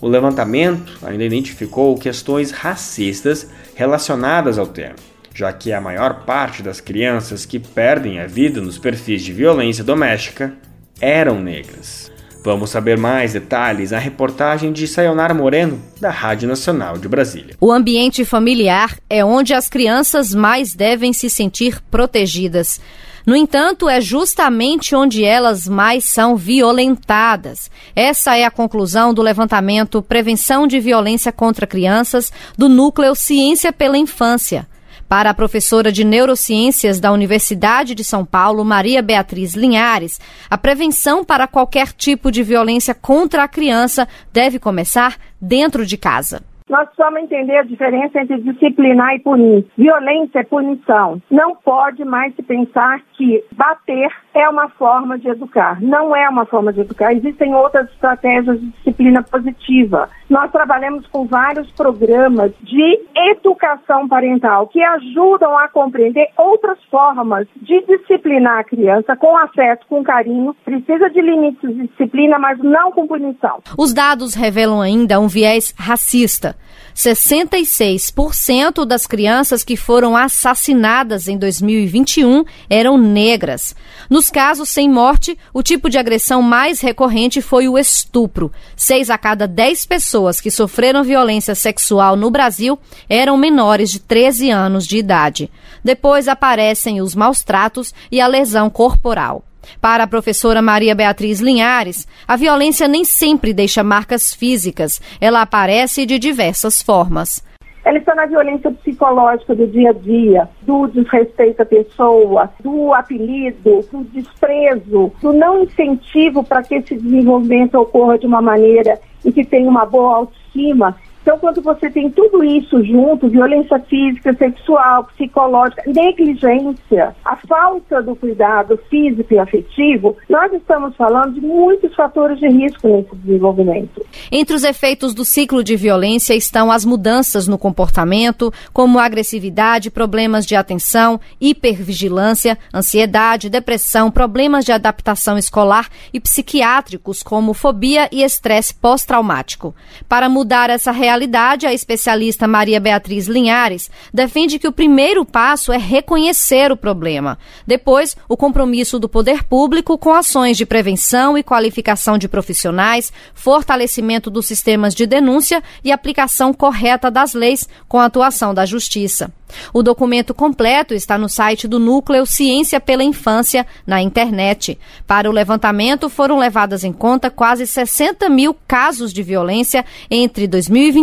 [0.01, 4.97] O levantamento ainda identificou questões racistas relacionadas ao tema,
[5.35, 9.83] já que a maior parte das crianças que perdem a vida nos perfis de violência
[9.83, 10.53] doméstica
[11.01, 12.11] eram negras.
[12.45, 17.55] Vamos saber mais detalhes na reportagem de Sayonara Moreno, da Rádio Nacional de Brasília.
[17.61, 22.81] O ambiente familiar é onde as crianças mais devem se sentir protegidas.
[23.25, 27.71] No entanto, é justamente onde elas mais são violentadas.
[27.95, 33.97] Essa é a conclusão do levantamento Prevenção de Violência contra Crianças do Núcleo Ciência pela
[33.97, 34.67] Infância.
[35.13, 40.19] Para a professora de Neurociências da Universidade de São Paulo, Maria Beatriz Linhares,
[40.51, 46.41] a prevenção para qualquer tipo de violência contra a criança deve começar dentro de casa.
[46.67, 49.67] Nós precisamos entender a diferença entre disciplinar e punir.
[49.77, 51.21] Violência é punição.
[51.31, 55.81] Não pode mais se pensar que bater é uma forma de educar.
[55.81, 57.13] Não é uma forma de educar.
[57.13, 60.09] Existem outras estratégias de disciplina positiva.
[60.29, 67.81] Nós trabalhamos com vários programas de educação parental que ajudam a compreender outras formas de
[67.87, 70.57] disciplinar a criança com afeto, com carinho.
[70.65, 73.61] Precisa de limites de disciplina, mas não com punição.
[73.77, 76.57] Os dados revelam ainda um viés racista.
[76.95, 83.75] 66% das crianças que foram assassinadas em 2021 eram negras.
[84.09, 88.53] Nos casos sem morte, o tipo de agressão mais recorrente foi o estupro.
[88.77, 92.79] Seis a cada dez pessoas que sofreram violência sexual no Brasil
[93.09, 95.51] eram menores de 13 anos de idade.
[95.85, 99.45] Depois aparecem os maus tratos e a lesão corporal.
[99.81, 106.07] Para a professora Maria Beatriz Linhares, a violência nem sempre deixa marcas físicas, ela aparece
[106.07, 107.43] de diversas formas.
[107.85, 113.85] Ela está na violência psicológica do dia a dia, do desrespeito à pessoa, do apelido,
[113.91, 119.45] do desprezo, do não incentivo para que esse desenvolvimento ocorra de uma maneira e que
[119.45, 120.97] tenha uma boa autoestima.
[121.23, 128.17] Então, quando você tem tudo isso junto, violência física, sexual, psicológica, negligência, a falta do
[128.17, 134.05] cuidado físico e afetivo, nós estamos falando de muitos fatores de risco nesse desenvolvimento.
[134.33, 140.45] Entre os efeitos do ciclo de violência estão as mudanças no comportamento, como agressividade, problemas
[140.45, 148.75] de atenção, hipervigilância, ansiedade, depressão, problemas de adaptação escolar e psiquiátricos, como fobia e estresse
[148.75, 149.73] pós-traumático.
[150.09, 155.71] Para mudar essa realidade, realidade, a especialista Maria Beatriz Linhares defende que o primeiro passo
[155.73, 157.39] é reconhecer o problema.
[157.67, 164.31] Depois, o compromisso do poder público com ações de prevenção e qualificação de profissionais, fortalecimento
[164.31, 169.31] dos sistemas de denúncia e aplicação correta das leis com a atuação da justiça.
[169.73, 174.79] O documento completo está no site do Núcleo Ciência pela Infância, na internet.
[175.07, 181.02] Para o levantamento, foram levadas em conta quase 60 mil casos de violência entre 2021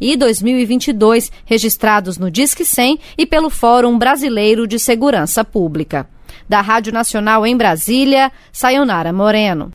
[0.00, 6.08] e 2022, registrados no Disque 100 e pelo Fórum Brasileiro de Segurança Pública.
[6.48, 9.70] Da Rádio Nacional em Brasília, Sayonara Moreno.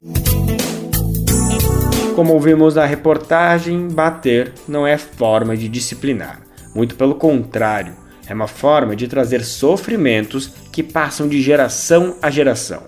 [2.16, 6.42] Como ouvimos na reportagem, bater não é forma de disciplinar.
[6.74, 7.94] Muito pelo contrário
[8.28, 12.84] é uma forma de trazer sofrimentos que passam de geração a geração.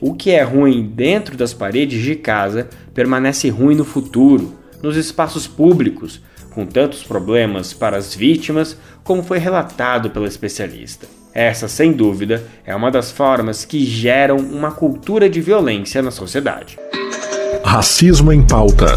[0.00, 5.46] O que é ruim dentro das paredes de casa permanece ruim no futuro, nos espaços
[5.46, 11.06] públicos, com tantos problemas para as vítimas, como foi relatado pela especialista.
[11.34, 16.78] Essa, sem dúvida, é uma das formas que geram uma cultura de violência na sociedade.
[17.62, 18.96] Racismo em pauta.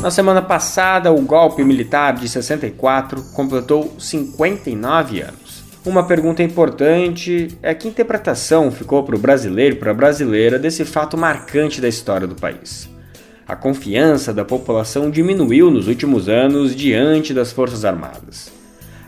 [0.00, 5.64] Na semana passada, o golpe militar de 64 completou 59 anos.
[5.84, 10.84] Uma pergunta importante é que interpretação ficou para o brasileiro e para a brasileira desse
[10.84, 12.88] fato marcante da história do país.
[13.46, 18.52] A confiança da população diminuiu nos últimos anos diante das Forças Armadas.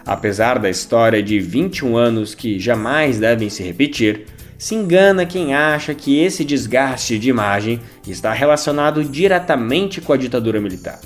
[0.04, 4.26] Apesar da história de 21 anos que jamais devem se repetir,
[4.60, 10.60] se engana quem acha que esse desgaste de imagem está relacionado diretamente com a ditadura
[10.60, 11.00] militar.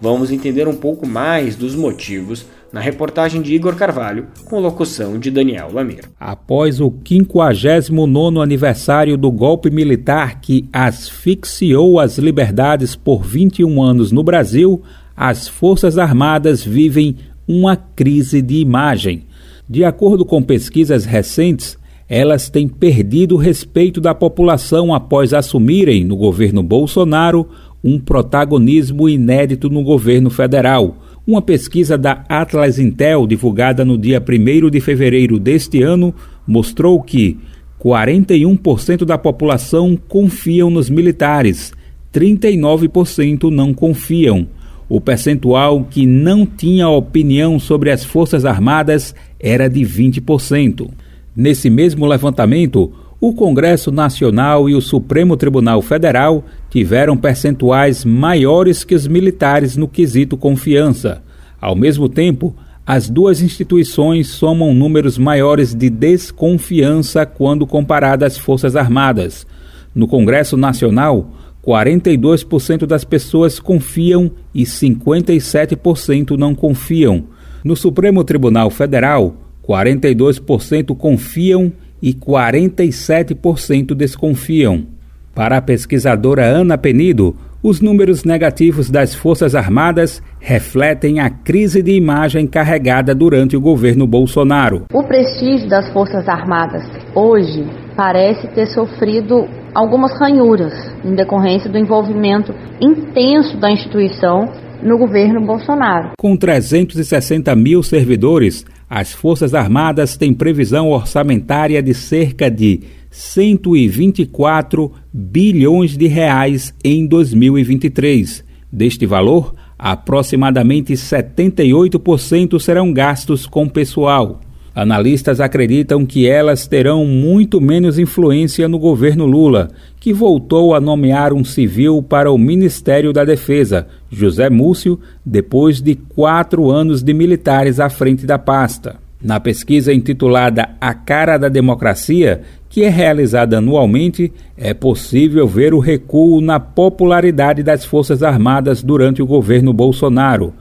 [0.00, 5.30] Vamos entender um pouco mais dos motivos na reportagem de Igor Carvalho, com locução de
[5.30, 6.04] Daniel Lamir.
[6.18, 14.22] Após o 59 aniversário do golpe militar que asfixiou as liberdades por 21 anos no
[14.22, 14.82] Brasil,
[15.14, 19.26] as Forças Armadas vivem uma crise de imagem.
[19.68, 21.78] De acordo com pesquisas recentes,
[22.08, 27.48] elas têm perdido o respeito da população após assumirem, no governo Bolsonaro,
[27.82, 30.96] um protagonismo inédito no governo federal.
[31.26, 36.14] Uma pesquisa da Atlas Intel, divulgada no dia 1 de fevereiro deste ano,
[36.46, 37.36] mostrou que
[37.82, 41.72] 41% da população confiam nos militares,
[42.14, 44.46] 39% não confiam.
[44.88, 50.88] O percentual que não tinha opinião sobre as Forças Armadas era de 20%.
[51.36, 58.94] Nesse mesmo levantamento, o Congresso Nacional e o Supremo Tribunal Federal tiveram percentuais maiores que
[58.94, 61.22] os militares no quesito confiança.
[61.60, 62.54] Ao mesmo tempo,
[62.86, 69.46] as duas instituições somam números maiores de desconfiança quando comparadas às Forças Armadas.
[69.94, 71.30] No Congresso Nacional,
[71.62, 77.24] 42% das pessoas confiam e 57% não confiam.
[77.64, 79.34] No Supremo Tribunal Federal,
[79.66, 84.86] 42% confiam e 47% desconfiam.
[85.34, 91.92] Para a pesquisadora Ana Penido, os números negativos das Forças Armadas refletem a crise de
[91.92, 94.84] imagem carregada durante o governo Bolsonaro.
[94.92, 100.72] O prestígio das Forças Armadas hoje parece ter sofrido algumas ranhuras
[101.04, 104.48] em decorrência do envolvimento intenso da instituição
[104.82, 106.12] no governo Bolsonaro.
[106.18, 115.96] Com 360 mil servidores, as Forças Armadas têm previsão orçamentária de cerca de 124 bilhões
[115.96, 118.44] de reais em 2023.
[118.70, 124.40] Deste valor, aproximadamente 78% serão gastos com pessoal.
[124.76, 131.32] Analistas acreditam que elas terão muito menos influência no governo Lula, que voltou a nomear
[131.32, 137.80] um civil para o Ministério da Defesa, José Múcio, depois de quatro anos de militares
[137.80, 138.96] à frente da pasta.
[139.22, 145.78] Na pesquisa intitulada A Cara da Democracia, que é realizada anualmente, é possível ver o
[145.78, 150.52] recuo na popularidade das Forças Armadas durante o governo Bolsonaro.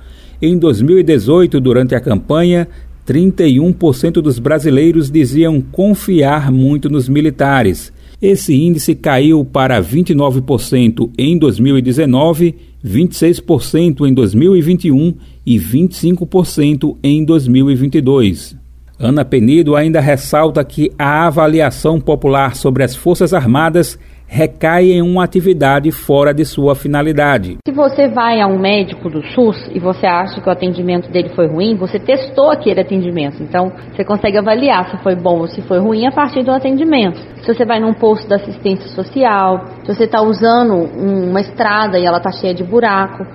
[0.42, 2.66] Em 2018, durante a campanha,
[3.08, 7.94] 31% dos brasileiros diziam confiar muito nos militares.
[8.22, 15.14] Esse índice caiu para 29% em 2019, 26% em 2021
[15.46, 18.56] e 25% em 2022.
[18.98, 25.24] Ana Penido ainda ressalta que a avaliação popular sobre as Forças Armadas recai em uma
[25.24, 27.58] atividade fora de sua finalidade.
[27.66, 31.30] Se você vai a um médico do SUS e você acha que o atendimento dele
[31.30, 33.42] foi ruim, você testou aquele atendimento.
[33.42, 37.18] Então, você consegue avaliar se foi bom ou se foi ruim a partir do atendimento.
[37.42, 42.06] Se você vai num posto da assistência social, se você está usando uma estrada e
[42.06, 43.26] ela está cheia de buraco.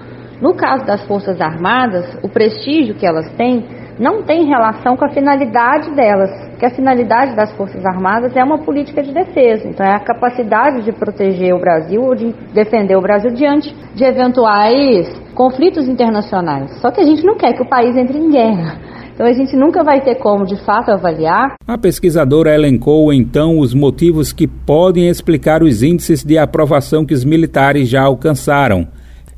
[0.41, 5.11] No caso das Forças Armadas, o prestígio que elas têm não tem relação com a
[5.11, 9.95] finalidade delas, que a finalidade das Forças Armadas é uma política de defesa, então é
[9.95, 15.87] a capacidade de proteger o Brasil ou de defender o Brasil diante de eventuais conflitos
[15.87, 16.81] internacionais.
[16.81, 18.79] Só que a gente não quer que o país entre em guerra.
[19.13, 21.57] Então a gente nunca vai ter como de fato avaliar.
[21.69, 27.23] A pesquisadora elencou então os motivos que podem explicar os índices de aprovação que os
[27.23, 28.89] militares já alcançaram.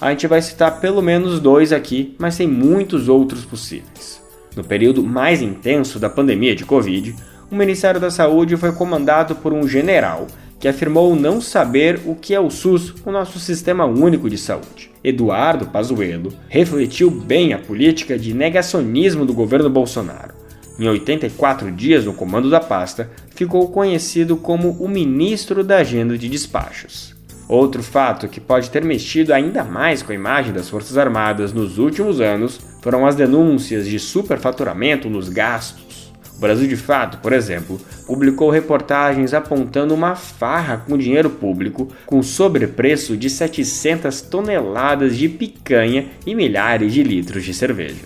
[0.00, 4.22] A gente vai citar pelo menos dois aqui, mas tem muitos outros possíveis.
[4.54, 7.16] No período mais intenso da pandemia de Covid,
[7.50, 10.28] o Ministério da Saúde foi comandado por um general
[10.60, 14.92] que afirmou não saber o que é o SUS, o nosso Sistema Único de Saúde.
[15.02, 20.35] Eduardo Pazuello refletiu bem a política de negacionismo do governo Bolsonaro.
[20.78, 26.28] Em 84 dias no comando da pasta, ficou conhecido como o ministro da agenda de
[26.28, 27.14] despachos.
[27.48, 31.78] Outro fato que pode ter mexido ainda mais com a imagem das Forças Armadas nos
[31.78, 35.96] últimos anos foram as denúncias de superfaturamento nos gastos
[36.36, 42.22] o Brasil de Fato, por exemplo, publicou reportagens apontando uma farra com dinheiro público com
[42.22, 48.04] sobrepreço de 700 toneladas de picanha e milhares de litros de cerveja.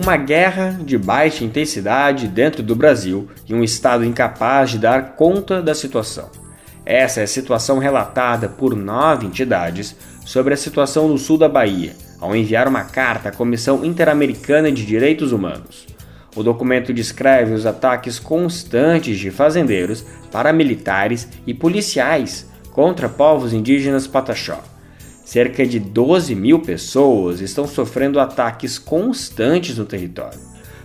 [0.00, 5.60] Uma guerra de baixa intensidade dentro do Brasil e um Estado incapaz de dar conta
[5.60, 6.30] da situação.
[6.86, 11.96] Essa é a situação relatada por nove entidades sobre a situação no sul da Bahia,
[12.20, 15.88] ao enviar uma carta à Comissão Interamericana de Direitos Humanos.
[16.36, 24.62] O documento descreve os ataques constantes de fazendeiros, paramilitares e policiais contra povos indígenas Pataxó.
[25.28, 30.40] Cerca de 12 mil pessoas estão sofrendo ataques constantes no território.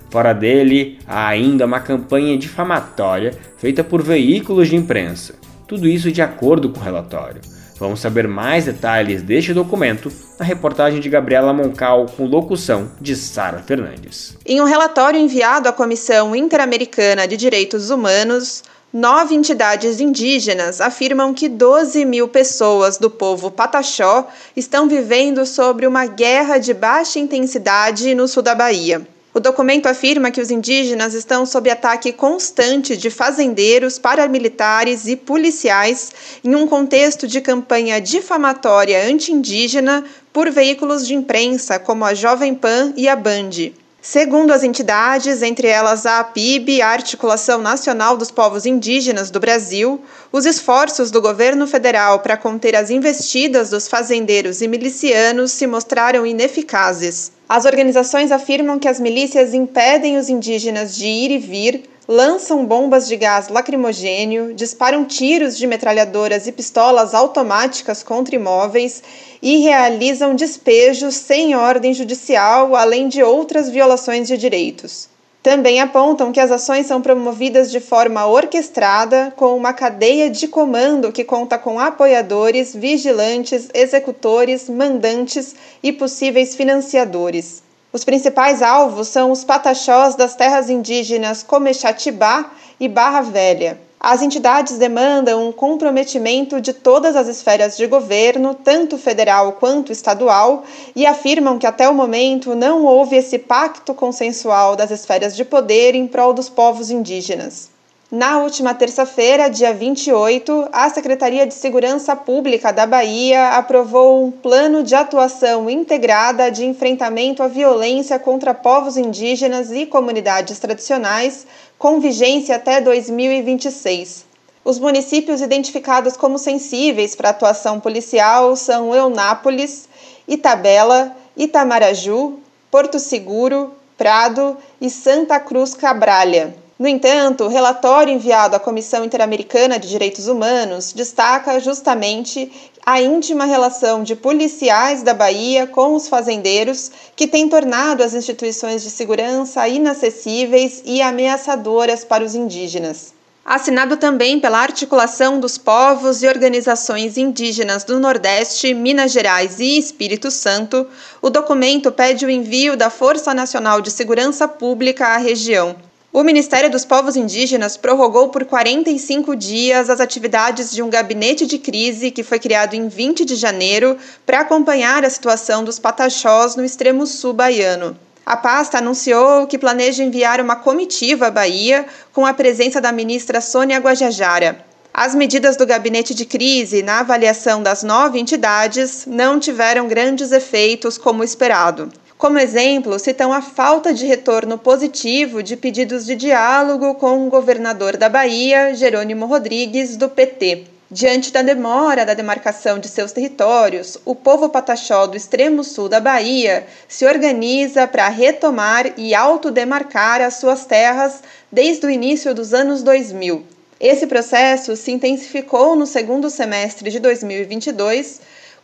[0.10, 5.36] Fora dele, há ainda uma campanha difamatória feita por veículos de imprensa.
[5.66, 7.39] Tudo isso de acordo com o relatório.
[7.80, 13.60] Vamos saber mais detalhes deste documento na reportagem de Gabriela Moncal com locução de Sara
[13.60, 14.38] Fernandes.
[14.46, 18.62] Em um relatório enviado à Comissão Interamericana de Direitos Humanos,
[18.94, 26.06] nove entidades indígenas afirmam que 12 mil pessoas do povo Pataxó estão vivendo sobre uma
[26.06, 29.02] guerra de baixa intensidade no sul da Bahia.
[29.34, 36.12] O documento afirma que os indígenas estão sob ataque constante de fazendeiros, paramilitares e policiais
[36.44, 42.94] em um contexto de campanha difamatória anti-indígena por veículos de imprensa como a Jovem Pan
[42.96, 43.83] e a Band.
[44.06, 50.01] Segundo as entidades, entre elas a APIB, a Articulação Nacional dos Povos Indígenas do Brasil,
[50.30, 56.26] os esforços do governo federal para conter as investidas dos fazendeiros e milicianos se mostraram
[56.26, 57.32] ineficazes.
[57.47, 63.08] As organizações afirmam que as milícias impedem os indígenas de ir e vir, lançam bombas
[63.08, 69.01] de gás lacrimogênio, disparam tiros de metralhadoras e pistolas automáticas contra imóveis
[69.41, 75.10] e realizam despejos sem ordem judicial, além de outras violações de direitos.
[75.41, 81.12] Também apontam que as ações são promovidas de forma orquestrada, com uma cadeia de comando
[81.12, 87.62] que conta com apoiadores, vigilantes, executores, mandantes e possíveis financiadores.
[87.94, 93.80] Os principais alvos são os pataxós das terras indígenas Comexatibá e Barra Velha.
[94.00, 100.64] As entidades demandam um comprometimento de todas as esferas de governo, tanto federal quanto estadual,
[100.96, 105.94] e afirmam que até o momento não houve esse pacto consensual das esferas de poder
[105.94, 107.73] em prol dos povos indígenas.
[108.16, 114.84] Na última terça-feira, dia 28, a Secretaria de Segurança Pública da Bahia aprovou um plano
[114.84, 121.47] de atuação integrada de enfrentamento à violência contra povos indígenas e comunidades tradicionais
[121.80, 124.26] com vigência até 2026.
[124.64, 129.89] Os municípios identificados como sensíveis para atuação policial são Eunápolis,
[130.28, 132.38] Itabela, Itamaraju,
[132.70, 136.61] Porto Seguro, Prado e Santa Cruz Cabralha.
[136.84, 142.52] No entanto, o relatório enviado à Comissão Interamericana de Direitos Humanos destaca justamente
[142.86, 148.84] a íntima relação de policiais da Bahia com os fazendeiros, que tem tornado as instituições
[148.84, 153.14] de segurança inacessíveis e ameaçadoras para os indígenas.
[153.46, 160.30] Assinado também pela Articulação dos Povos e Organizações Indígenas do Nordeste, Minas Gerais e Espírito
[160.30, 160.86] Santo,
[161.22, 165.78] o documento pede o envio da Força Nacional de Segurança Pública à região.
[166.16, 171.57] O Ministério dos Povos Indígenas prorrogou por 45 dias as atividades de um gabinete de
[171.57, 176.64] crise que foi criado em 20 de janeiro para acompanhar a situação dos pataxós no
[176.64, 177.97] extremo sul baiano.
[178.24, 183.41] A pasta anunciou que planeja enviar uma comitiva à Bahia com a presença da ministra
[183.41, 184.64] Sônia Guajajara.
[184.93, 190.95] As medidas do gabinete de crise, na avaliação das nove entidades, não tiveram grandes efeitos
[190.95, 191.91] como esperado.
[192.24, 197.98] Como exemplo, citam a falta de retorno positivo de pedidos de diálogo com o governador
[197.98, 200.64] da Bahia, Jerônimo Rodrigues, do PT.
[200.90, 206.00] Diante da demora da demarcação de seus territórios, o povo pataxó do extremo sul da
[206.00, 211.22] Bahia se organiza para retomar e autodemarcar as suas terras
[211.52, 213.44] desde o início dos anos 2000.
[213.82, 218.22] Esse processo se intensificou no segundo semestre de 2022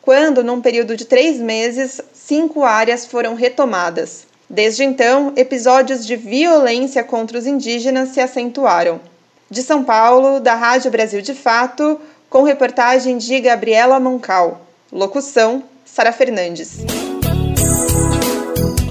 [0.10, 4.26] quando, num período de três meses, cinco áreas foram retomadas.
[4.50, 9.00] Desde então, episódios de violência contra os indígenas se acentuaram.
[9.52, 14.66] De São Paulo, da Rádio Brasil de Fato, com reportagem de Gabriela Moncal.
[14.92, 16.80] Locução: Sara Fernandes.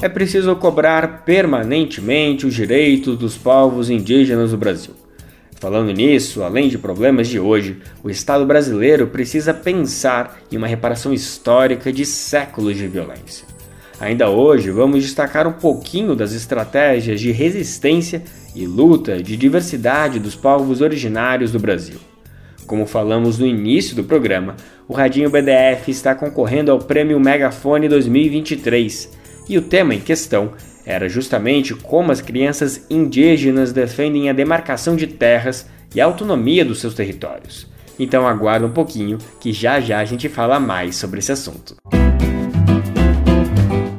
[0.01, 4.95] É preciso cobrar permanentemente os direitos dos povos indígenas do Brasil.
[5.61, 11.13] Falando nisso, além de problemas de hoje, o Estado brasileiro precisa pensar em uma reparação
[11.13, 13.45] histórica de séculos de violência.
[13.99, 18.23] Ainda hoje, vamos destacar um pouquinho das estratégias de resistência
[18.55, 21.99] e luta de diversidade dos povos originários do Brasil.
[22.65, 24.55] Como falamos no início do programa,
[24.87, 29.11] o Radinho BDF está concorrendo ao Prêmio Megafone 2023
[29.49, 30.53] e o tema em questão
[30.89, 36.81] era justamente como as crianças indígenas defendem a demarcação de terras e a autonomia dos
[36.81, 37.67] seus territórios.
[37.99, 41.77] Então aguarda um pouquinho que já já a gente fala mais sobre esse assunto.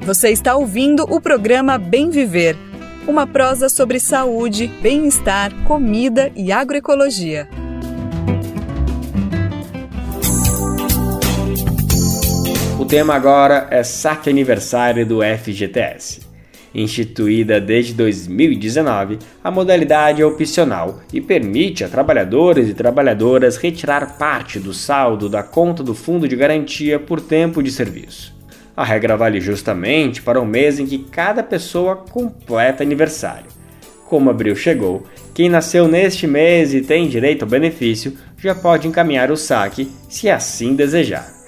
[0.01, 2.57] Você está ouvindo o programa Bem Viver,
[3.07, 7.47] uma prosa sobre saúde, bem-estar, comida e agroecologia.
[12.79, 16.28] O tema agora é saque aniversário do FGTS.
[16.73, 24.59] Instituída desde 2019, a modalidade é opcional e permite a trabalhadores e trabalhadoras retirar parte
[24.59, 28.37] do saldo da conta do fundo de garantia por tempo de serviço.
[28.77, 33.47] A regra vale justamente para o mês em que cada pessoa completa aniversário.
[34.05, 39.31] Como abril chegou, quem nasceu neste mês e tem direito ao benefício já pode encaminhar
[39.31, 41.38] o saque se assim desejar.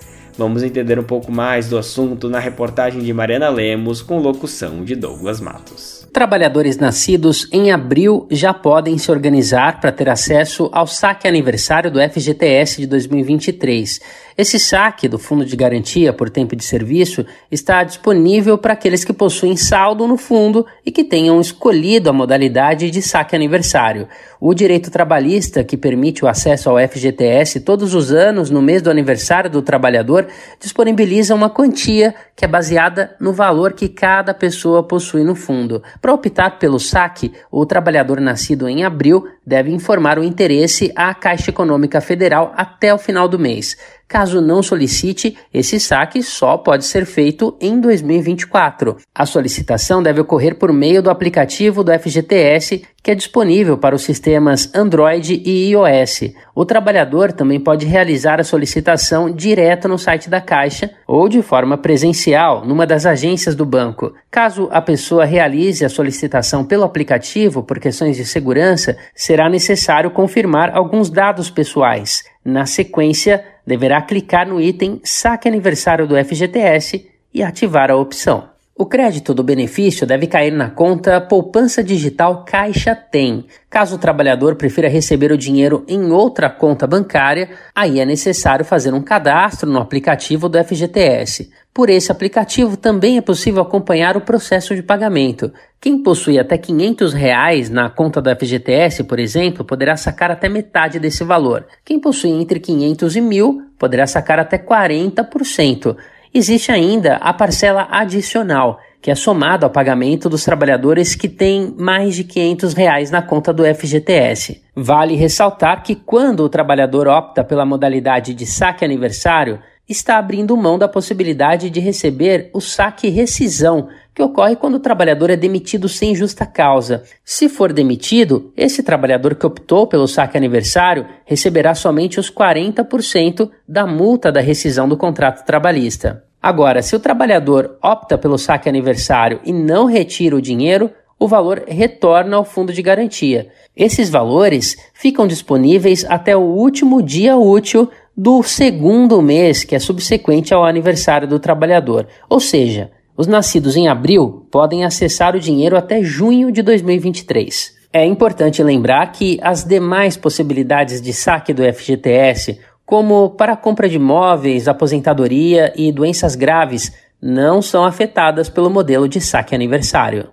[0.42, 4.96] Vamos entender um pouco mais do assunto na reportagem de Mariana Lemos com locução de
[4.96, 6.02] Douglas Matos.
[6.12, 12.00] Trabalhadores nascidos em abril já podem se organizar para ter acesso ao saque aniversário do
[12.02, 14.02] FGTS de 2023.
[14.36, 19.14] Esse saque do Fundo de Garantia por Tempo de Serviço está disponível para aqueles que
[19.14, 24.08] possuem saldo no fundo e que tenham escolhido a modalidade de saque aniversário.
[24.44, 28.89] O direito trabalhista, que permite o acesso ao FGTS todos os anos no mês do
[28.89, 30.26] aniversário do trabalhador,
[30.60, 35.84] disponibiliza uma quantia que é baseada no valor que cada pessoa possui no fundo.
[36.02, 41.52] Para optar pelo saque, o trabalhador nascido em abril deve informar o interesse à Caixa
[41.52, 43.78] Econômica Federal até o final do mês.
[44.12, 48.97] Caso não solicite, esse saque só pode ser feito em 2024.
[49.16, 54.03] A solicitação deve ocorrer por meio do aplicativo do FGTS, que é disponível para os
[54.03, 56.34] sistemas Android e iOS.
[56.53, 61.78] O trabalhador também pode realizar a solicitação direto no site da Caixa ou de forma
[61.78, 64.14] presencial numa das agências do banco.
[64.30, 70.76] Caso a pessoa realize a solicitação pelo aplicativo por questões de segurança, será necessário confirmar
[70.76, 72.24] alguns dados pessoais.
[72.43, 78.51] Na sequência, deverá clicar no item Saque Aniversário do FGTS e ativar a opção.
[78.82, 83.46] O crédito do benefício deve cair na conta Poupança Digital Caixa Tem.
[83.70, 88.92] Caso o trabalhador prefira receber o dinheiro em outra conta bancária, aí é necessário fazer
[88.92, 91.52] um cadastro no aplicativo do FGTS.
[91.72, 95.54] Por esse aplicativo também é possível acompanhar o processo de pagamento.
[95.80, 101.00] Quem possui até 500 reais na conta do FGTS, por exemplo, poderá sacar até metade
[101.00, 101.68] desse valor.
[101.86, 105.96] Quem possui entre 500 e 1.000 poderá sacar até 40%.
[106.34, 112.16] Existe ainda a parcela adicional, que é somada ao pagamento dos trabalhadores que têm mais
[112.16, 114.64] de 500 reais na conta do FGTS.
[114.74, 119.60] Vale ressaltar que quando o trabalhador opta pela modalidade de saque aniversário,
[119.90, 125.30] está abrindo mão da possibilidade de receber o saque rescisão, que ocorre quando o trabalhador
[125.30, 127.03] é demitido sem justa causa.
[127.24, 133.88] Se for demitido, esse trabalhador que optou pelo saque aniversário receberá somente os 40% da
[133.88, 136.24] multa da rescisão do contrato trabalhista.
[136.41, 140.89] Agora, se o trabalhador opta pelo saque aniversário e não retira o dinheiro,
[141.20, 143.49] o valor retorna ao fundo de garantia.
[143.78, 147.88] Esses valores ficam disponíveis até o último dia útil
[148.18, 152.07] do segundo mês, que é subsequente ao aniversário do trabalhador.
[152.28, 152.89] Ou seja,
[153.22, 157.72] os nascidos em abril podem acessar o dinheiro até junho de 2023.
[157.94, 163.98] É importante lembrar que as demais possibilidades de saque do FGTS, como para compra de
[163.98, 166.92] imóveis, aposentadoria e doenças graves,
[167.22, 170.30] não são afetadas pelo modelo de saque aniversário.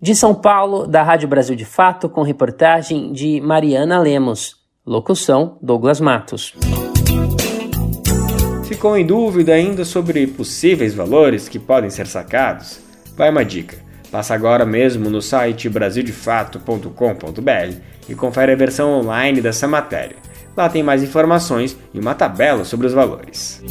[0.00, 4.56] De São Paulo, da Rádio Brasil de Fato, com reportagem de Mariana Lemos.
[4.84, 6.52] Locução: Douglas Matos.
[8.72, 12.80] Ficou em dúvida ainda sobre possíveis valores que podem ser sacados?
[13.14, 13.76] Vai uma dica.
[14.10, 17.76] Passa agora mesmo no site brasildefato.com.br
[18.08, 20.16] e confere a versão online dessa matéria.
[20.56, 23.62] Lá tem mais informações e uma tabela sobre os valores.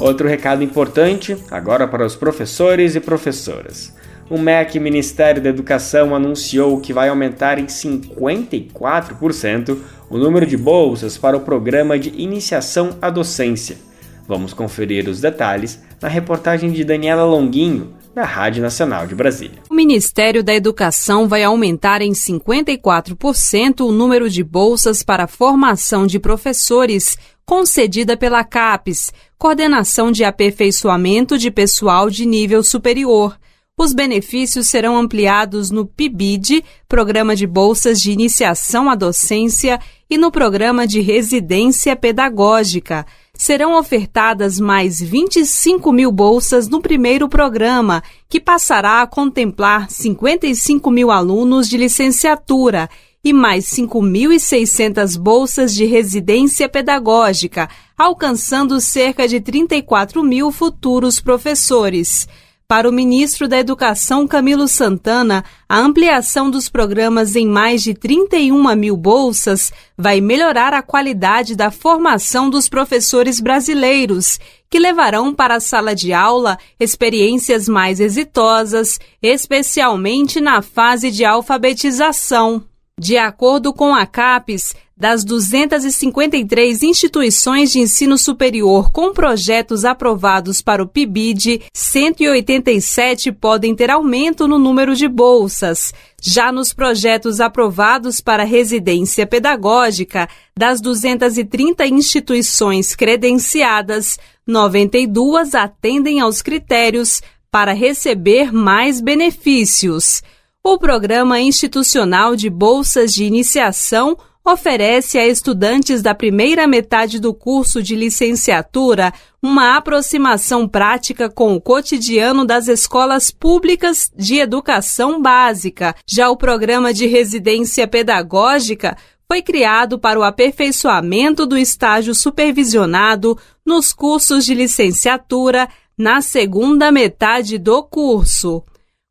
[0.00, 3.92] Outro recado importante, agora para os professores e professoras.
[4.30, 9.76] O MEC Ministério da Educação anunciou que vai aumentar em 54%
[10.10, 13.78] o número de bolsas para o programa de iniciação à docência.
[14.26, 19.60] Vamos conferir os detalhes na reportagem de Daniela Longuinho, da Rádio Nacional de Brasília.
[19.70, 26.18] O Ministério da Educação vai aumentar em 54% o número de bolsas para formação de
[26.18, 33.38] professores concedida pela CAPES, Coordenação de Aperfeiçoamento de Pessoal de Nível Superior.
[33.76, 39.80] Os benefícios serão ampliados no PIBID, Programa de Bolsas de Iniciação à Docência,
[40.10, 48.02] e no Programa de Residência Pedagógica serão ofertadas mais 25 mil bolsas no primeiro programa,
[48.28, 52.90] que passará a contemplar 55 mil alunos de licenciatura
[53.22, 62.26] e mais 5.600 bolsas de residência pedagógica, alcançando cerca de 34 mil futuros professores.
[62.70, 68.76] Para o ministro da Educação, Camilo Santana, a ampliação dos programas em mais de 31
[68.76, 74.38] mil bolsas vai melhorar a qualidade da formação dos professores brasileiros,
[74.70, 82.62] que levarão para a sala de aula experiências mais exitosas, especialmente na fase de alfabetização.
[82.96, 90.82] De acordo com a CAPES, das 253 instituições de ensino superior com projetos aprovados para
[90.82, 95.94] o PIBID, 187 podem ter aumento no número de bolsas.
[96.20, 107.22] Já nos projetos aprovados para residência pedagógica, das 230 instituições credenciadas, 92 atendem aos critérios
[107.50, 110.22] para receber mais benefícios.
[110.62, 114.18] O Programa Institucional de Bolsas de Iniciação
[114.52, 121.60] oferece a estudantes da primeira metade do curso de licenciatura uma aproximação prática com o
[121.60, 125.94] cotidiano das escolas públicas de educação básica.
[126.06, 128.96] Já o programa de residência pedagógica
[129.26, 137.56] foi criado para o aperfeiçoamento do estágio supervisionado nos cursos de licenciatura na segunda metade
[137.56, 138.64] do curso.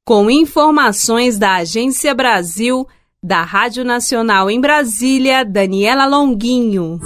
[0.05, 2.87] Com informações da Agência Brasil,
[3.21, 7.01] da Rádio Nacional em Brasília, Daniela Longuinho.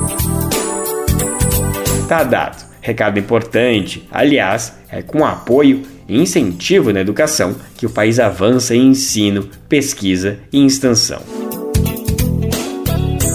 [2.07, 2.63] Tá dado.
[2.81, 4.07] Recado importante.
[4.11, 10.37] Aliás, é com apoio e incentivo na educação que o país avança em ensino, pesquisa
[10.51, 11.21] e extensão.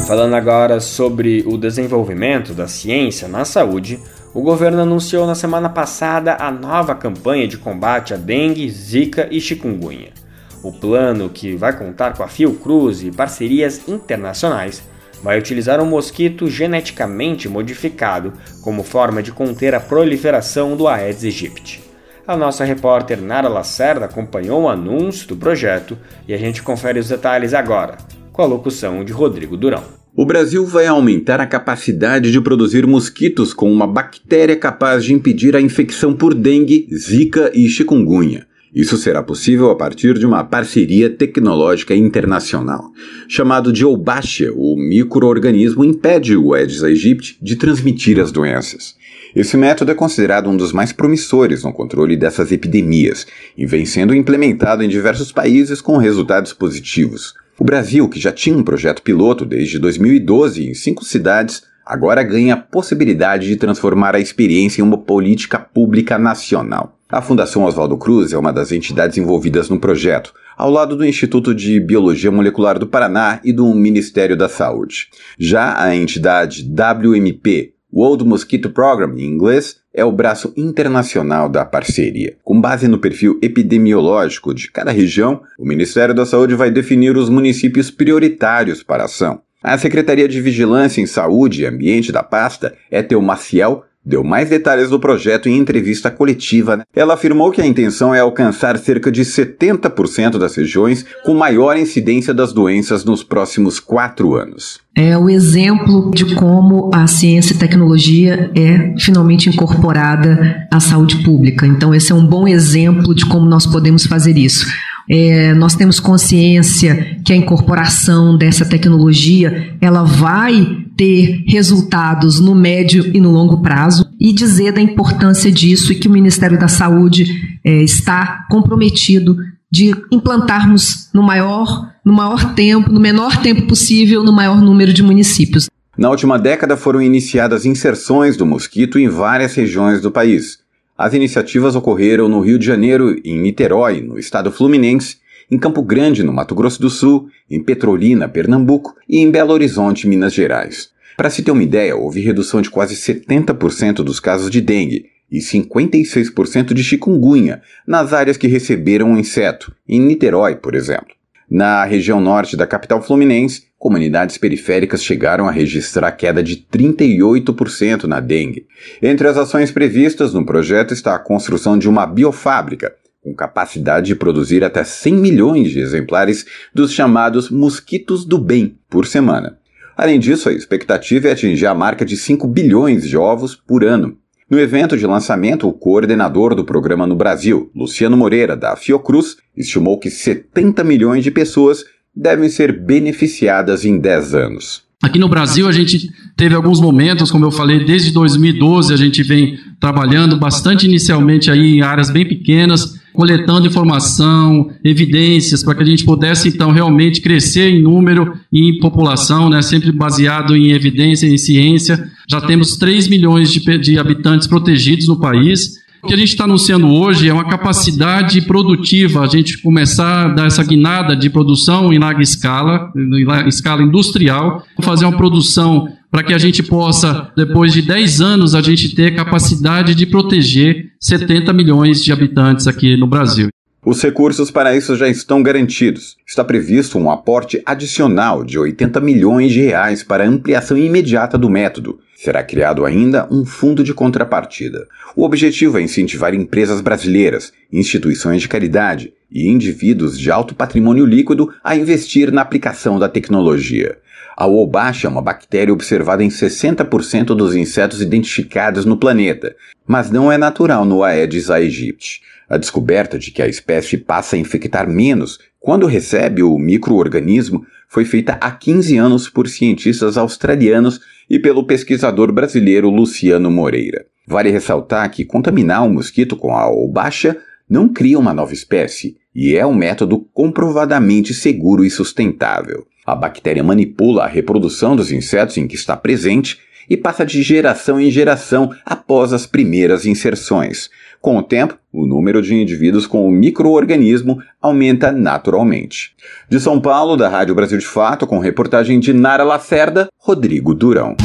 [0.06, 3.98] Falando agora sobre o desenvolvimento da ciência na saúde,
[4.32, 9.40] o governo anunciou na semana passada a nova campanha de combate à dengue, zika e
[9.40, 10.27] chikungunya.
[10.62, 14.82] O plano, que vai contar com a Fiocruz e parcerias internacionais,
[15.22, 18.32] vai utilizar um mosquito geneticamente modificado
[18.62, 21.82] como forma de conter a proliferação do Aedes aegypti.
[22.26, 25.96] A nossa repórter Nara Lacerda acompanhou o anúncio do projeto
[26.26, 27.96] e a gente confere os detalhes agora,
[28.32, 29.82] com a locução de Rodrigo Durão.
[30.14, 35.54] O Brasil vai aumentar a capacidade de produzir mosquitos com uma bactéria capaz de impedir
[35.54, 38.47] a infecção por dengue, zika e chikungunya.
[38.74, 42.92] Isso será possível a partir de uma parceria tecnológica internacional.
[43.26, 48.94] Chamado de Obachia, o microorganismo impede o Aedes aegypti de transmitir as doenças.
[49.34, 54.14] Esse método é considerado um dos mais promissores no controle dessas epidemias e vem sendo
[54.14, 57.34] implementado em diversos países com resultados positivos.
[57.58, 62.54] O Brasil, que já tinha um projeto piloto desde 2012 em cinco cidades, agora ganha
[62.54, 66.97] a possibilidade de transformar a experiência em uma política pública nacional.
[67.10, 71.54] A Fundação Oswaldo Cruz é uma das entidades envolvidas no projeto, ao lado do Instituto
[71.54, 75.08] de Biologia Molecular do Paraná e do Ministério da Saúde.
[75.38, 82.36] Já a entidade WMP, World Mosquito Program em inglês, é o braço internacional da parceria.
[82.44, 87.30] Com base no perfil epidemiológico de cada região, o Ministério da Saúde vai definir os
[87.30, 89.40] municípios prioritários para a ação.
[89.62, 94.48] A Secretaria de Vigilância em Saúde e Ambiente da pasta é Teu Maciel deu mais
[94.48, 96.78] detalhes do projeto em entrevista coletiva.
[96.78, 96.84] Né?
[96.96, 102.32] Ela afirmou que a intenção é alcançar cerca de 70% das regiões com maior incidência
[102.32, 104.80] das doenças nos próximos quatro anos.
[104.96, 111.66] É o exemplo de como a ciência e tecnologia é finalmente incorporada à saúde pública.
[111.66, 114.66] Então, esse é um bom exemplo de como nós podemos fazer isso.
[115.08, 123.10] É, nós temos consciência que a incorporação dessa tecnologia ela vai ter resultados no médio
[123.14, 127.58] e no longo prazo e dizer da importância disso e que o Ministério da Saúde
[127.64, 129.36] é, está comprometido
[129.70, 135.02] de implantarmos no maior, no maior tempo, no menor tempo possível, no maior número de
[135.02, 135.68] municípios.
[135.96, 140.58] Na última década foram iniciadas inserções do mosquito em várias regiões do país.
[140.98, 145.18] As iniciativas ocorreram no Rio de Janeiro, em Niterói, no estado fluminense,
[145.48, 150.08] em Campo Grande, no Mato Grosso do Sul, em Petrolina, Pernambuco e em Belo Horizonte,
[150.08, 150.90] Minas Gerais.
[151.16, 155.38] Para se ter uma ideia, houve redução de quase 70% dos casos de dengue e
[155.38, 161.17] 56% de chikungunya nas áreas que receberam o inseto, em Niterói, por exemplo.
[161.50, 168.20] Na região norte da capital fluminense, comunidades periféricas chegaram a registrar queda de 38% na
[168.20, 168.66] dengue.
[169.00, 174.14] Entre as ações previstas no projeto está a construção de uma biofábrica, com capacidade de
[174.14, 176.44] produzir até 100 milhões de exemplares
[176.74, 179.58] dos chamados mosquitos do bem por semana.
[179.96, 184.18] Além disso, a expectativa é atingir a marca de 5 bilhões de ovos por ano.
[184.50, 189.98] No evento de lançamento, o coordenador do programa no Brasil, Luciano Moreira, da Fiocruz, estimou
[189.98, 191.84] que 70 milhões de pessoas
[192.16, 194.88] devem ser beneficiadas em 10 anos.
[195.02, 199.22] Aqui no Brasil, a gente teve alguns momentos, como eu falei, desde 2012 a gente
[199.22, 205.86] vem trabalhando bastante inicialmente aí em áreas bem pequenas, coletando informação, evidências, para que a
[205.86, 211.26] gente pudesse então realmente crescer em número e em população, né, sempre baseado em evidência,
[211.26, 212.10] em ciência.
[212.30, 215.78] Já temos 3 milhões de, de habitantes protegidos no país.
[216.02, 220.28] O que a gente está anunciando hoje é uma capacidade produtiva, a gente começar a
[220.28, 226.22] dar essa guinada de produção em larga escala, em escala industrial, fazer uma produção para
[226.22, 231.52] que a gente possa, depois de 10 anos, a gente ter capacidade de proteger 70
[231.52, 233.48] milhões de habitantes aqui no Brasil.
[233.84, 236.16] Os recursos para isso já estão garantidos.
[236.26, 242.00] Está previsto um aporte adicional de 80 milhões de reais para ampliação imediata do método.
[242.16, 244.88] Será criado ainda um fundo de contrapartida.
[245.14, 251.54] O objetivo é incentivar empresas brasileiras, instituições de caridade e indivíduos de alto patrimônio líquido
[251.62, 253.96] a investir na aplicação da tecnologia.
[254.36, 259.54] A Wolbachia é uma bactéria observada em 60% dos insetos identificados no planeta,
[259.86, 262.22] mas não é natural no Aedes aegypti.
[262.48, 268.04] A descoberta de que a espécie passa a infectar menos quando recebe o microorganismo foi
[268.04, 274.06] feita há 15 anos por cientistas australianos e pelo pesquisador brasileiro Luciano Moreira.
[274.26, 277.38] Vale ressaltar que contaminar um mosquito com a Wolbachia
[277.68, 282.86] não cria uma nova espécie e é um método comprovadamente seguro e sustentável.
[283.06, 288.00] A bactéria manipula a reprodução dos insetos em que está presente e passa de geração
[288.00, 290.88] em geração após as primeiras inserções.
[291.20, 296.12] Com o tempo, o número de indivíduos com o microorganismo aumenta naturalmente.
[296.48, 301.16] De São Paulo, da Rádio Brasil de Fato, com reportagem de Nara Lacerda, Rodrigo Durão.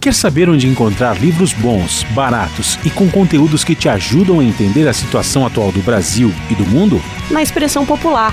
[0.00, 4.86] Quer saber onde encontrar livros bons, baratos e com conteúdos que te ajudam a entender
[4.86, 7.00] a situação atual do Brasil e do mundo?
[7.28, 8.32] Na Expressão Popular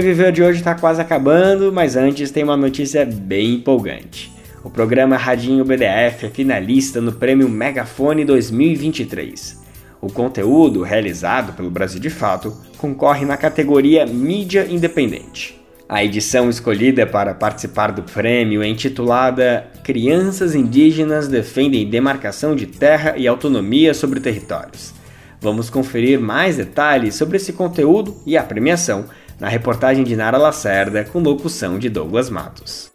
[0.00, 4.32] Viver de hoje está quase acabando, mas antes tem uma notícia bem empolgante.
[4.64, 9.60] O programa Radinho BDF é finalista no Prêmio Megafone 2023.
[10.00, 15.60] O conteúdo, realizado pelo Brasil de Fato, concorre na categoria Mídia Independente.
[15.88, 23.14] A edição escolhida para participar do prêmio é intitulada Crianças Indígenas Defendem Demarcação de Terra
[23.16, 24.94] e Autonomia sobre Territórios.
[25.40, 29.04] Vamos conferir mais detalhes sobre esse conteúdo e a premiação
[29.42, 32.92] na reportagem de Nara Lacerda, com locução de Douglas Matos.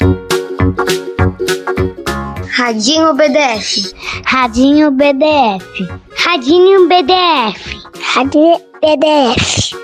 [2.55, 3.93] Radinho BDF.
[4.25, 5.87] Radinho BDF.
[6.15, 7.81] Radinho BDF.
[8.01, 9.75] Radinho BDF.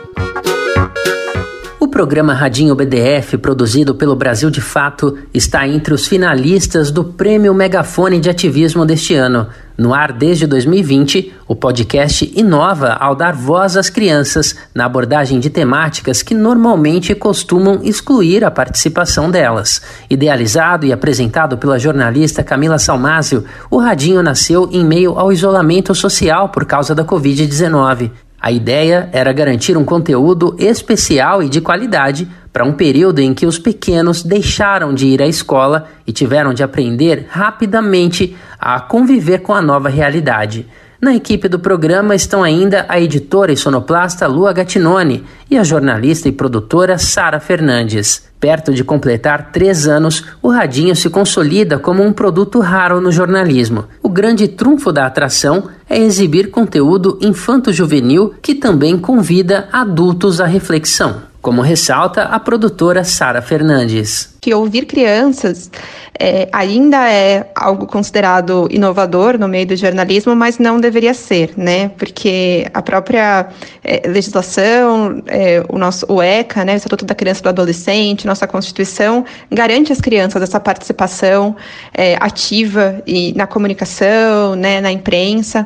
[1.94, 8.20] Programa Radinho BDF, produzido pelo Brasil de Fato, está entre os finalistas do Prêmio Megafone
[8.20, 9.48] de Ativismo deste ano.
[9.78, 15.52] No ar desde 2020, o podcast inova ao dar voz às crianças na abordagem de
[15.52, 19.80] temáticas que normalmente costumam excluir a participação delas.
[20.10, 26.50] Idealizado e apresentado pela jornalista Camila Salmásio, o Radinho nasceu em meio ao isolamento social
[26.50, 28.10] por causa da Covid-19.
[28.44, 33.46] A ideia era garantir um conteúdo especial e de qualidade para um período em que
[33.46, 39.54] os pequenos deixaram de ir à escola e tiveram de aprender rapidamente a conviver com
[39.54, 40.68] a nova realidade.
[41.04, 46.30] Na equipe do programa estão ainda a editora e sonoplasta Lua Gattinone e a jornalista
[46.30, 48.24] e produtora Sara Fernandes.
[48.40, 53.84] Perto de completar três anos, o Radinho se consolida como um produto raro no jornalismo.
[54.02, 61.34] O grande trunfo da atração é exibir conteúdo infanto-juvenil que também convida adultos à reflexão
[61.42, 64.33] como ressalta a produtora Sara Fernandes.
[64.44, 65.72] Que ouvir crianças
[66.20, 71.88] é, ainda é algo considerado inovador no meio do jornalismo, mas não deveria ser, né?
[71.98, 73.48] Porque a própria
[73.82, 78.28] é, legislação, é, o nosso o ECA, né, o Estatuto da Criança e do Adolescente,
[78.28, 81.56] nossa Constituição garante às crianças essa participação
[81.94, 85.66] é, ativa e na comunicação, né, na imprensa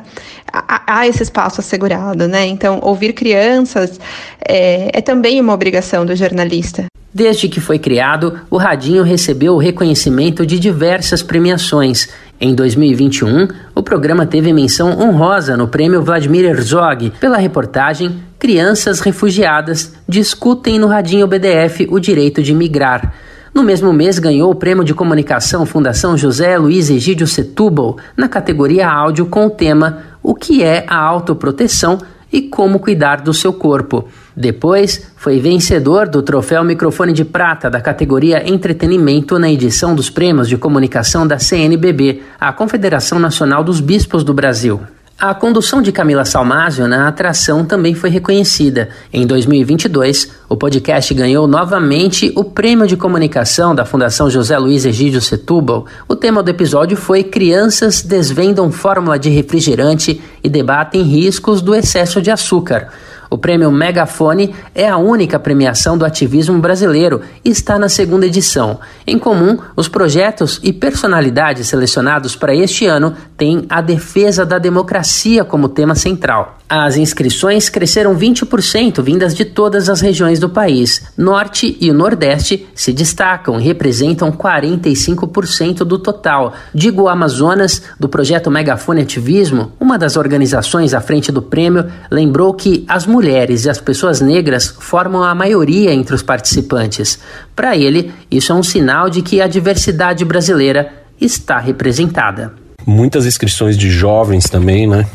[0.52, 2.46] há, esse espaço assegurado, né?
[2.46, 3.98] Então, ouvir crianças
[4.46, 6.86] é, é também uma obrigação do jornalista.
[7.12, 12.08] Desde que foi criado, o Radinho recebeu o reconhecimento de diversas premiações.
[12.40, 19.94] Em 2021, o programa teve menção honrosa no prêmio Vladimir Herzog pela reportagem Crianças Refugiadas
[20.08, 23.12] discutem no Radinho BDF o direito de migrar.
[23.52, 28.88] No mesmo mês, ganhou o prêmio de comunicação Fundação José Luiz Egídio Setúbal na categoria
[28.88, 31.98] áudio com o tema O que é a autoproteção
[32.32, 34.06] e como cuidar do seu corpo.
[34.38, 40.48] Depois, foi vencedor do troféu Microfone de Prata da categoria Entretenimento na edição dos prêmios
[40.48, 44.80] de comunicação da CNBB, a Confederação Nacional dos Bispos do Brasil.
[45.18, 48.90] A condução de Camila Salmásio na atração também foi reconhecida.
[49.12, 55.20] Em 2022, o podcast ganhou novamente o Prêmio de Comunicação da Fundação José Luiz Egídio
[55.20, 55.84] Setúbal.
[56.06, 62.22] O tema do episódio foi Crianças desvendam fórmula de refrigerante e debatem riscos do excesso
[62.22, 62.92] de açúcar.
[63.30, 68.78] O prêmio Megafone é a única premiação do ativismo brasileiro e está na segunda edição.
[69.06, 75.44] Em comum, os projetos e personalidades selecionados para este ano têm a defesa da democracia
[75.44, 76.58] como tema central.
[76.68, 81.02] As inscrições cresceram 20%, vindas de todas as regiões do país.
[81.16, 86.52] Norte e Nordeste se destacam e representam 45% do total.
[86.74, 92.84] Digo Amazonas, do projeto Megafone Ativismo, uma das organizações à frente do prêmio, lembrou que
[92.86, 93.17] as mulheres
[93.64, 97.18] e as pessoas negras formam a maioria entre os participantes.
[97.54, 102.52] Para ele, isso é um sinal de que a diversidade brasileira está representada.
[102.86, 105.06] Muitas inscrições de jovens também, né?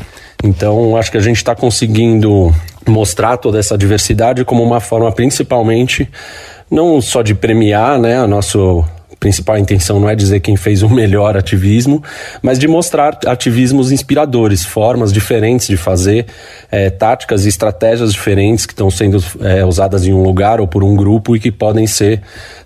[0.42, 2.54] Então, acho que a gente está conseguindo
[2.86, 6.08] mostrar toda essa diversidade como uma forma, principalmente,
[6.70, 8.58] não só de premiar, né, a nossa
[9.24, 12.02] principal intenção não é dizer quem fez o melhor ativismo,
[12.42, 16.26] mas de mostrar ativismos inspiradores, formas diferentes de fazer,
[16.70, 20.84] é, táticas e estratégias diferentes que estão sendo é, usadas em um lugar ou por
[20.84, 22.20] um grupo e que podem ser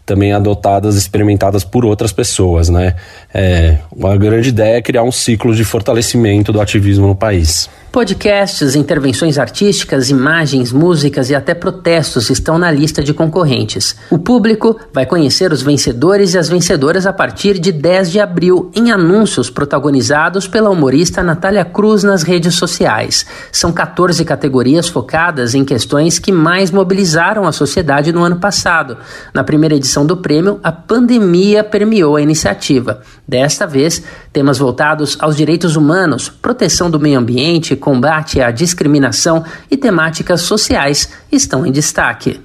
[0.04, 2.96] também adotadas, experimentadas por outras pessoas, né?
[3.32, 7.70] É, uma grande ideia é criar um ciclo de fortalecimento do ativismo no país.
[7.90, 13.96] Podcasts, intervenções artísticas, imagens, músicas e até protestos estão na lista de concorrentes.
[14.10, 18.70] O público vai conhecer os vencedores e as vencedoras a partir de 10 de abril
[18.76, 23.24] em anúncios protagonizados pela humorista Natália Cruz nas redes sociais.
[23.50, 28.98] São 14 categorias focadas em questões que mais mobilizaram a sociedade no ano passado.
[29.32, 33.00] Na primeira edição do prêmio, a pandemia permeou a iniciativa.
[33.26, 39.76] Desta vez, temas voltados aos direitos humanos, proteção do meio ambiente, combate à discriminação e
[39.76, 42.40] temáticas sociais estão em destaque.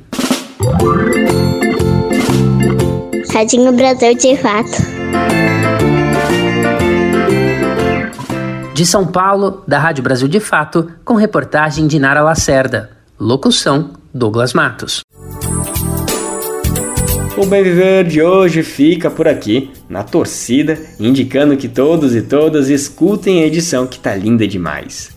[3.34, 4.94] Radinho Brasil de Fato.
[8.74, 12.92] De São Paulo, da Rádio Brasil de Fato, com reportagem de Nara Lacerda.
[13.20, 15.02] Locução: Douglas Matos.
[17.36, 22.70] O Bem Viver de hoje fica por aqui, na torcida, indicando que todos e todas
[22.70, 25.10] escutem a edição que tá linda demais.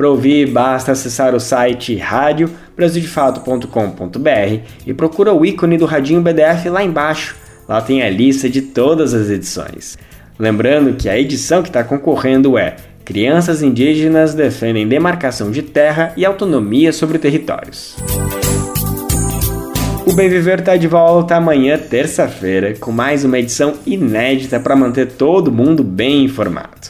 [0.00, 6.82] Para ouvir, basta acessar o site radiobrasildefato.com.br e procura o ícone do Radinho BDF lá
[6.82, 7.36] embaixo.
[7.68, 9.98] Lá tem a lista de todas as edições.
[10.38, 16.24] Lembrando que a edição que está concorrendo é Crianças indígenas defendem demarcação de terra e
[16.24, 17.94] autonomia sobre territórios.
[20.06, 25.08] O Bem Viver está de volta amanhã, terça-feira, com mais uma edição inédita para manter
[25.08, 26.89] todo mundo bem informado.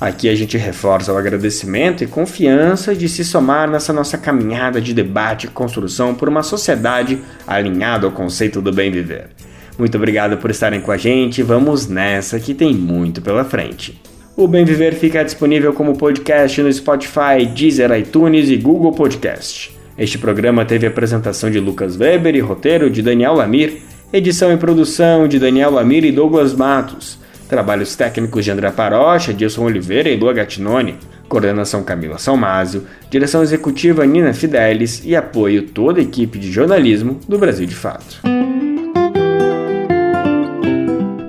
[0.00, 4.94] Aqui a gente reforça o agradecimento e confiança de se somar nessa nossa caminhada de
[4.94, 9.30] debate e construção por uma sociedade alinhada ao conceito do bem viver.
[9.76, 11.42] Muito obrigado por estarem com a gente.
[11.42, 14.00] Vamos nessa que tem muito pela frente.
[14.36, 19.76] O Bem Viver fica disponível como podcast no Spotify, Deezer, iTunes e Google Podcast.
[19.98, 23.82] Este programa teve apresentação de Lucas Weber e roteiro de Daniel Lamir,
[24.12, 27.18] edição e produção de Daniel Lamir e Douglas Matos,
[27.48, 30.96] trabalhos técnicos de André Parocha, Dilson Oliveira e Lua Gattinone,
[31.28, 37.38] coordenação Camila Salmásio, direção executiva Nina Fidelis e apoio toda a equipe de jornalismo do
[37.38, 38.20] Brasil de Fato.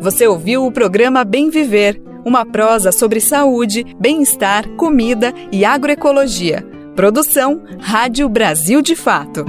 [0.01, 6.65] Você ouviu o programa Bem Viver, uma prosa sobre saúde, bem-estar, comida e agroecologia.
[6.95, 9.45] Produção Rádio Brasil de Fato.